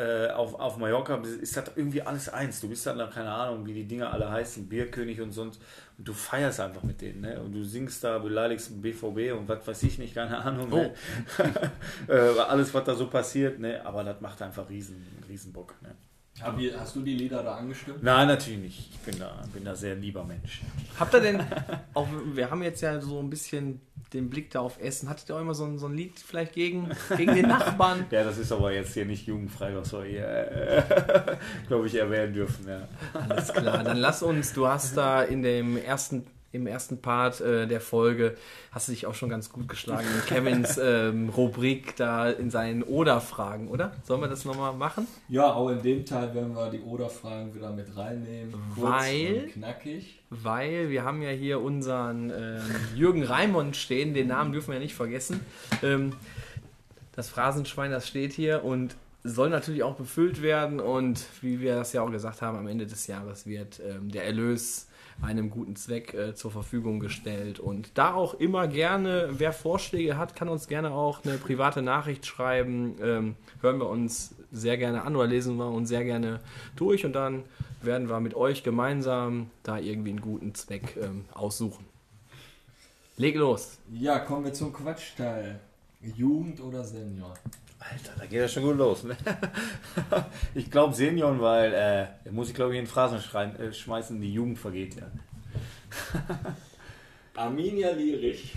[0.00, 2.60] äh, auf, auf Mallorca ist das irgendwie alles eins.
[2.60, 5.60] Du bist dann, keine Ahnung, wie die Dinger alle heißen, Bierkönig und sonst.
[5.98, 7.38] Und du feierst einfach mit denen, ne?
[7.40, 10.70] Und du singst da, beleidigst BVB und was weiß ich nicht, keine Ahnung.
[10.70, 10.94] Ne?
[12.08, 13.84] äh, alles, was da so passiert, ne?
[13.84, 15.94] Aber das macht einfach riesen, riesen Bock, ne?
[16.58, 18.02] Ihr- Hast du die Lieder da angestimmt?
[18.02, 18.90] Nein, natürlich nicht.
[18.92, 20.60] Ich bin da, bin da sehr lieber Mensch.
[20.98, 21.40] habt ihr denn,
[21.94, 23.80] auch, wir haben jetzt ja so ein bisschen
[24.12, 25.08] den Blick da auf Essen.
[25.08, 28.06] Hattet ihr auch immer so ein, so ein Lied vielleicht gegen, gegen den Nachbarn?
[28.10, 30.82] Ja, das ist aber jetzt hier nicht jugendfrei, was wir hier, äh,
[31.68, 32.66] glaube ich, erwähnen dürfen.
[32.68, 32.88] Ja.
[33.28, 37.66] Alles klar, dann lass uns, du hast da in dem ersten, im ersten Part äh,
[37.66, 38.36] der Folge,
[38.72, 42.82] hast du dich auch schon ganz gut geschlagen in Kevins ähm, Rubrik da in seinen
[42.82, 43.92] Oder-Fragen, oder?
[44.02, 45.06] Sollen wir das nochmal machen?
[45.28, 48.54] Ja, auch in dem Teil werden wir die Oder-Fragen wieder mit reinnehmen.
[48.74, 50.20] Kurz Weil- und knackig.
[50.30, 52.62] Weil wir haben ja hier unseren ähm,
[52.94, 55.40] Jürgen Raimond stehen, den Namen dürfen wir ja nicht vergessen.
[55.82, 56.14] Ähm,
[57.14, 61.92] das Phrasenschwein, das steht hier und soll natürlich auch befüllt werden und wie wir das
[61.92, 64.86] ja auch gesagt haben, am Ende des Jahres wird ähm, der Erlös
[65.22, 70.34] einem guten Zweck äh, zur Verfügung gestellt und da auch immer gerne, wer Vorschläge hat,
[70.34, 75.16] kann uns gerne auch eine private Nachricht schreiben, ähm, hören wir uns sehr gerne an
[75.16, 76.40] oder lesen wir uns sehr gerne
[76.76, 77.44] durch und dann
[77.82, 81.84] werden wir mit euch gemeinsam da irgendwie einen guten Zweck ähm, aussuchen.
[83.16, 83.78] Leg los.
[83.92, 85.60] Ja, kommen wir zum Quatschteil.
[86.16, 87.34] Jugend oder Senior?
[87.80, 89.04] Alter, da geht das schon gut los.
[89.04, 89.16] Ne?
[90.54, 94.20] Ich glaube Senior, weil äh, da muss ich glaube ich in Phrasen schreien, äh, schmeißen,
[94.20, 95.06] die Jugend vergeht ja.
[97.34, 98.54] Arminia Lierich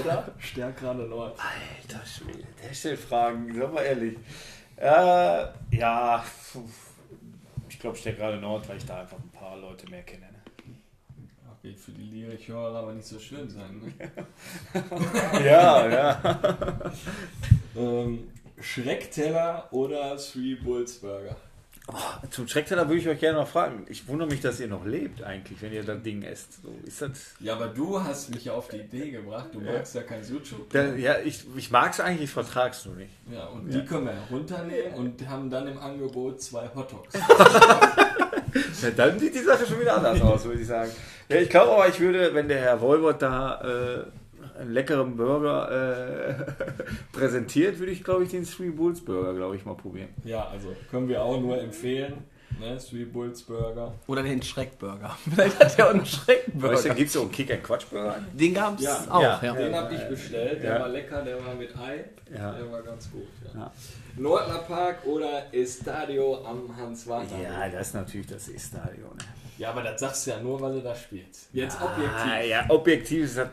[0.00, 1.38] oder Stärkrade Nord?
[1.38, 4.18] Alter Schwede, der stellt Fragen, sag mal ehrlich.
[4.76, 5.46] Äh,
[5.76, 6.24] ja,
[7.68, 10.22] ich glaube, ich stehe gerade Nord, weil ich da einfach ein paar Leute mehr kenne.
[10.22, 10.74] Ne?
[11.62, 13.80] Wird für die Lierich-Hörer aber nicht so schön sein.
[13.80, 15.44] Ne?
[15.44, 16.20] Ja, ja.
[17.78, 18.28] Ähm,
[18.60, 21.36] Schreckteller oder Three Bulls Burger?
[22.30, 23.86] Zum Schreckteller würde ich euch gerne noch fragen.
[23.88, 26.62] Ich wundere mich, dass ihr noch lebt eigentlich, wenn ihr das Ding esst.
[26.62, 27.34] So, ist das.
[27.40, 29.46] Ja, aber du hast mich ja auf die Idee gebracht.
[29.52, 30.68] Du magst ja kein Sucuk.
[30.70, 33.10] Da, ja, ich, ich mag es eigentlich, ich vertrage es nur nicht.
[33.32, 37.14] Ja, und die können wir ja runternehmen und haben dann im Angebot zwei Hotdogs.
[38.82, 40.90] Ja, dann sieht die Sache schon wieder anders aus, würde ich sagen.
[41.28, 44.04] Ja, ich glaube aber, ich würde, wenn der Herr Wolbert da äh,
[44.58, 45.70] einen leckeren Burger
[46.30, 46.34] äh,
[47.12, 50.08] präsentiert, würde ich, glaube ich, den Three Bulls Burger, glaube ich, mal probieren.
[50.24, 52.14] ja, also können wir auch nur empfehlen.
[52.60, 52.76] Ne?
[52.78, 53.92] Three Bulls Burger.
[54.08, 55.16] Oder den Schreckburger.
[55.32, 56.94] Vielleicht hat er auch einen Weißt du, Schreckburger.
[56.94, 58.16] gibt es so einen Kick and Quatsch Burger?
[58.32, 59.40] Den gab es Ja, auch, ja.
[59.42, 59.52] ja.
[59.52, 60.62] Den habe ich bestellt.
[60.62, 60.80] Der Ja.
[60.80, 62.04] war lecker, der war mit Ei.
[62.34, 62.52] Ja.
[62.52, 63.28] Der war ganz gut.
[63.54, 63.60] Ja.
[63.60, 63.72] Ja.
[64.16, 67.38] Nordler Park oder Estadio am Hans-Warter?
[67.40, 69.10] Ja, das ist natürlich das E-Stadion.
[69.16, 69.24] Ne?
[69.58, 71.50] ja, aber das sagst du ja nur, weil du da spielst.
[71.52, 72.50] Jetzt Ah, objektiv.
[72.50, 73.48] ja, objektiv ist das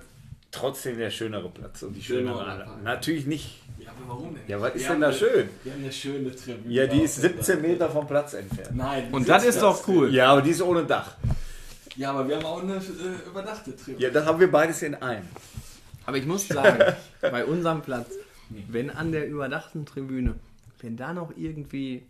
[0.55, 2.67] trotzdem der schönere Platz und die schönere Halle.
[2.83, 4.43] Natürlich nicht Ja, aber warum denn?
[4.47, 5.49] Ja, was ist denn da eine- schön?
[5.63, 6.73] Wir haben eine schöne Tribüne.
[6.73, 7.67] Ja, die ist auf der 17 Seite.
[7.67, 8.75] Meter vom Platz entfernt.
[8.75, 9.07] Nein.
[9.11, 10.13] Und das ist doch cool.
[10.13, 11.15] Ja, aber die ist ohne Dach.
[11.95, 13.99] Ja, aber wir haben auch eine äh, überdachte Tribüne.
[14.03, 15.25] Ja, das haben wir beides in einem.
[16.05, 16.79] Aber ich muss sagen,
[17.21, 18.09] bei unserem Platz,
[18.69, 20.35] wenn an der überdachten Tribüne,
[20.81, 22.03] wenn da noch irgendwie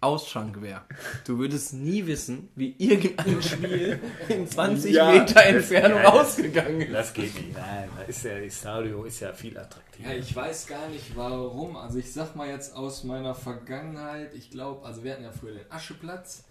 [0.00, 0.82] Ausschank wäre,
[1.26, 5.10] du würdest nie wissen, wie irgendein Spiel in 20 Ja.
[5.10, 6.92] Meter Entfernung Ja, das- ausgegangen ist.
[6.92, 7.52] Das geht nicht.
[7.56, 10.08] Nein, da ist ja, das Stadio ist ja viel attraktiver.
[10.10, 11.76] Ja, ich weiß gar nicht warum.
[11.76, 15.54] Also ich sag mal jetzt aus meiner Vergangenheit, ich glaube, also wir hatten ja früher
[15.54, 16.44] den Ascheplatz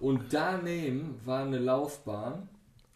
[0.00, 2.48] und daneben war eine Laufbahn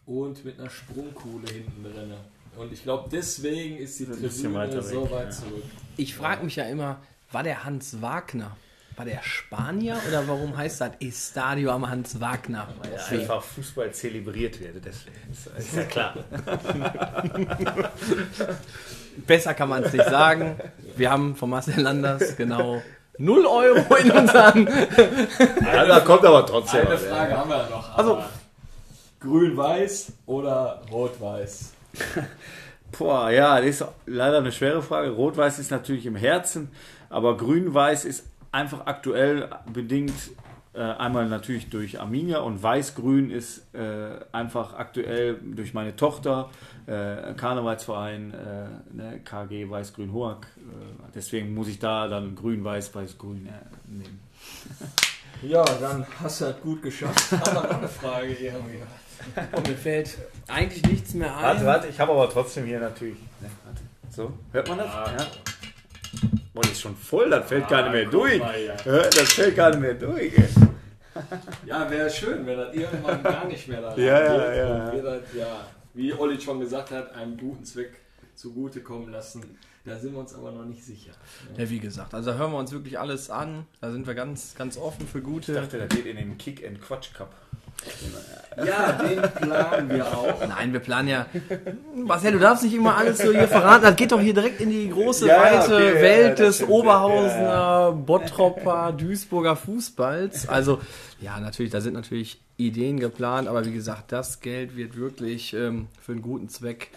[0.05, 2.13] und mit einer Sprungkuhle hinten drin.
[2.57, 5.29] Und ich glaube, deswegen ist die Ein bisschen Tribüne weiter so weit ja.
[5.31, 5.63] zurück.
[5.95, 7.01] Ich frage mich ja immer,
[7.31, 8.55] war der Hans Wagner?
[8.95, 12.67] War der Spanier oder warum heißt das Estadio am Hans Wagner?
[12.83, 15.17] Ja, einfach Fußball zelebriert werde, deswegen.
[15.31, 16.13] Ist, ja klar.
[19.27, 20.59] Besser kann man es nicht sagen.
[20.95, 22.83] Wir haben von Marcel Landers genau
[23.17, 24.67] 0 Euro in unseren.
[25.73, 26.85] Ja, da kommt aber trotzdem.
[26.85, 27.37] Eine Frage ja.
[27.37, 27.97] haben wir noch.
[27.97, 28.23] Also-
[29.21, 31.71] Grün-Weiß oder Rot-Weiß?
[32.97, 35.11] Boah, ja, das ist leider eine schwere Frage.
[35.11, 36.69] Rot-Weiß ist natürlich im Herzen,
[37.09, 40.13] aber Grün-Weiß ist einfach aktuell bedingt
[40.73, 46.49] äh, einmal natürlich durch Arminia und Weiß-Grün ist äh, einfach aktuell durch meine Tochter,
[46.87, 50.47] äh, Karnevalsverein, äh, ne, KG Weiß-Grün Hoag.
[50.57, 53.51] Äh, deswegen muss ich da dann Grün-Weiß, Weiß-Grün äh,
[53.87, 54.19] nehmen.
[55.41, 57.31] Ja, dann hast du das gut geschafft.
[57.33, 58.81] Haben wir noch eine Frage irgendwie?
[59.51, 61.43] Und mir fällt eigentlich nichts mehr ein.
[61.43, 63.19] Warte, warte, ich habe aber trotzdem hier natürlich.
[63.41, 63.81] Ne, warte.
[64.09, 64.87] So, hört man das?
[64.87, 65.17] Ja.
[66.53, 68.39] Boah, das ist schon voll, das fällt gar nicht mehr durch.
[68.39, 68.75] mal, ja.
[68.85, 70.33] Ja, Das fällt gar nicht mehr durch.
[71.65, 74.85] Ja, wäre schön, wenn das irgendwann gar nicht mehr da Ja, ja, geht ja.
[74.85, 77.91] und wir das, ja, wie Olli schon gesagt hat, einem guten Zweck
[78.35, 79.57] zugutekommen lassen.
[79.85, 81.11] Da sind wir uns aber noch nicht sicher.
[81.57, 83.65] Ja, wie gesagt, also da hören wir uns wirklich alles an.
[83.81, 85.53] Da sind wir ganz, ganz offen für Ich gute.
[85.53, 87.33] dachte, das geht in den Kick and Quatsch Cup.
[88.57, 90.47] Ja, den planen wir auch.
[90.47, 91.25] Nein, wir planen ja.
[91.95, 93.83] Marcel, du darfst nicht immer alles so hier verraten.
[93.83, 96.59] Das geht doch hier direkt in die große, Ja, ja, weite okay, ja, Welt das
[96.59, 96.67] des.
[96.67, 100.47] Oberhausener, Bottropper, Duisburger Fußballs.
[100.47, 100.79] Also,
[101.19, 105.87] ja, natürlich, da sind natürlich Ideen geplant, aber wie gesagt, das Geld wird wirklich ähm,
[105.99, 106.89] für einen guten Zweck,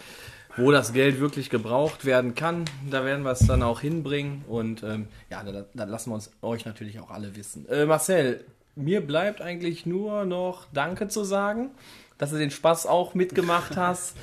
[0.55, 4.43] wo das Geld wirklich gebraucht werden kann, da werden wir es dann auch hinbringen.
[4.47, 7.67] Und ähm, ja, da, da lassen wir uns euch natürlich auch alle wissen.
[7.69, 8.43] Äh, Marcel,
[8.77, 11.71] mir bleibt eigentlich nur noch Danke zu sagen,
[12.17, 14.15] dass du den Spaß auch mitgemacht hast.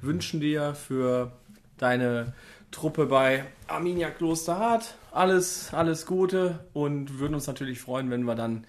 [0.00, 1.32] Wünschen dir für
[1.78, 2.32] deine
[2.70, 8.64] Truppe bei Arminia Klosterhardt alles, alles Gute und würden uns natürlich freuen, wenn wir dann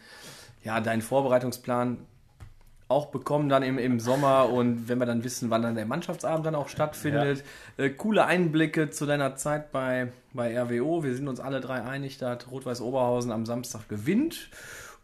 [0.64, 1.98] ja deinen Vorbereitungsplan
[2.90, 6.46] auch bekommen dann im, im Sommer und wenn wir dann wissen, wann dann der Mannschaftsabend
[6.46, 7.44] dann auch stattfindet.
[7.78, 11.04] Äh, coole Einblicke zu deiner Zeit bei, bei RWO.
[11.04, 14.50] Wir sind uns alle drei einig, dass Rot-Weiß Oberhausen am Samstag gewinnt.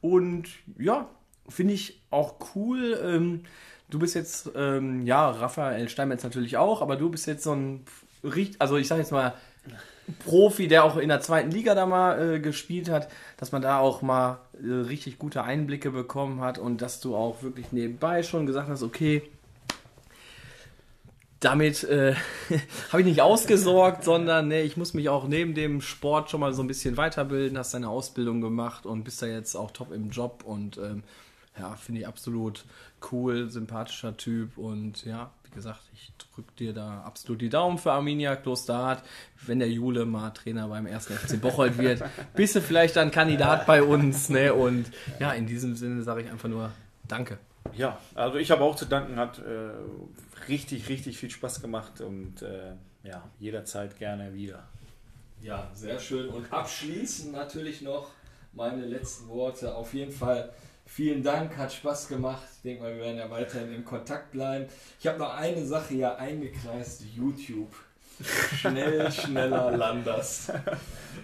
[0.01, 1.09] Und ja,
[1.47, 2.99] finde ich auch cool.
[3.03, 3.43] Ähm,
[3.89, 7.83] du bist jetzt, ähm, ja, Raphael Steinmetz natürlich auch, aber du bist jetzt so ein,
[8.59, 9.33] also ich sage jetzt mal,
[10.25, 13.79] Profi, der auch in der zweiten Liga da mal äh, gespielt hat, dass man da
[13.79, 18.47] auch mal äh, richtig gute Einblicke bekommen hat und dass du auch wirklich nebenbei schon
[18.47, 19.21] gesagt hast, okay,
[21.39, 22.15] damit äh,
[22.91, 26.53] habe ich nicht ausgesorgt, sondern nee, ich muss mich auch neben dem Sport schon mal
[26.53, 30.09] so ein bisschen weiterbilden, hast deine Ausbildung gemacht und bist da jetzt auch top im
[30.09, 31.03] Job und ähm,
[31.57, 32.65] ja, finde ich absolut
[33.11, 37.91] cool, sympathischer Typ und ja, wie gesagt, ich drücke dir da absolut die Daumen für
[37.91, 39.03] Arminia Klosterhardt.
[39.45, 41.07] Wenn der Jule mal Trainer beim 1.
[41.07, 42.03] FC Bocholt wird,
[42.35, 44.53] bist du vielleicht dann Kandidat bei uns, ne?
[44.53, 46.71] Und ja, in diesem Sinne sage ich einfach nur
[47.09, 47.39] Danke.
[47.75, 49.71] Ja, also ich habe auch zu danken, hat äh,
[50.47, 54.67] richtig, richtig viel Spaß gemacht und äh, ja, jederzeit gerne wieder.
[55.41, 56.29] Ja, sehr schön.
[56.29, 58.09] Und abschließend natürlich noch
[58.53, 59.73] meine letzten Worte.
[59.75, 60.51] Auf jeden Fall
[60.85, 62.43] vielen Dank, hat Spaß gemacht.
[62.57, 64.65] Ich denke mal, wir werden ja weiterhin in Kontakt bleiben.
[64.99, 67.73] Ich habe noch eine Sache hier eingekreist: YouTube.
[68.21, 70.51] Schnell, schneller, Landers.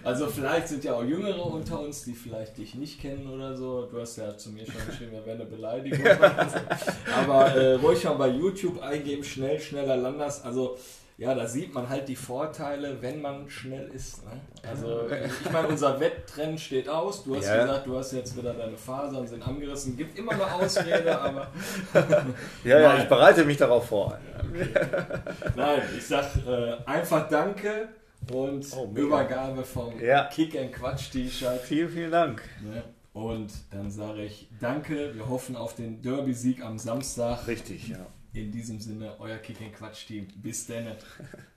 [0.02, 3.86] Also, vielleicht sind ja auch Jüngere unter uns, die vielleicht dich nicht kennen oder so.
[3.86, 6.06] Du hast ja zu mir schon geschrieben, da wäre eine Beleidigung.
[7.16, 10.42] Aber äh, ruhig mal bei YouTube eingeben: schnell, schneller, Landers.
[10.42, 10.78] Also,
[11.18, 14.24] ja, da sieht man halt die Vorteile, wenn man schnell ist.
[14.24, 14.32] Ne?
[14.68, 15.08] Also,
[15.44, 17.24] ich meine, unser Wettrennen steht aus.
[17.24, 17.62] Du hast Ja.
[17.62, 19.96] gesagt, du hast jetzt wieder deine Fasern sind angerissen.
[19.96, 21.48] Gibt immer eine Ausrede, aber
[22.64, 23.02] Ja, ja, Nein.
[23.02, 24.18] ich bereite mich darauf vor.
[25.56, 27.88] nein, ich sag äh, einfach Danke
[28.32, 28.90] und Oh.
[28.94, 30.24] Übergabe vom Ja.
[30.24, 31.60] Kick and Quatsch T-Shirt.
[31.62, 32.42] Vielen, vielen Dank.
[32.62, 32.82] Ne?
[33.12, 35.14] Und dann sage ich Danke.
[35.14, 37.46] Wir hoffen auf den Derby-Sieg am Samstag.
[37.46, 38.04] Richtig, ja.
[38.36, 40.28] In diesem Sinne, euer Kick and Quatsch Team.
[40.36, 40.94] Bis dann.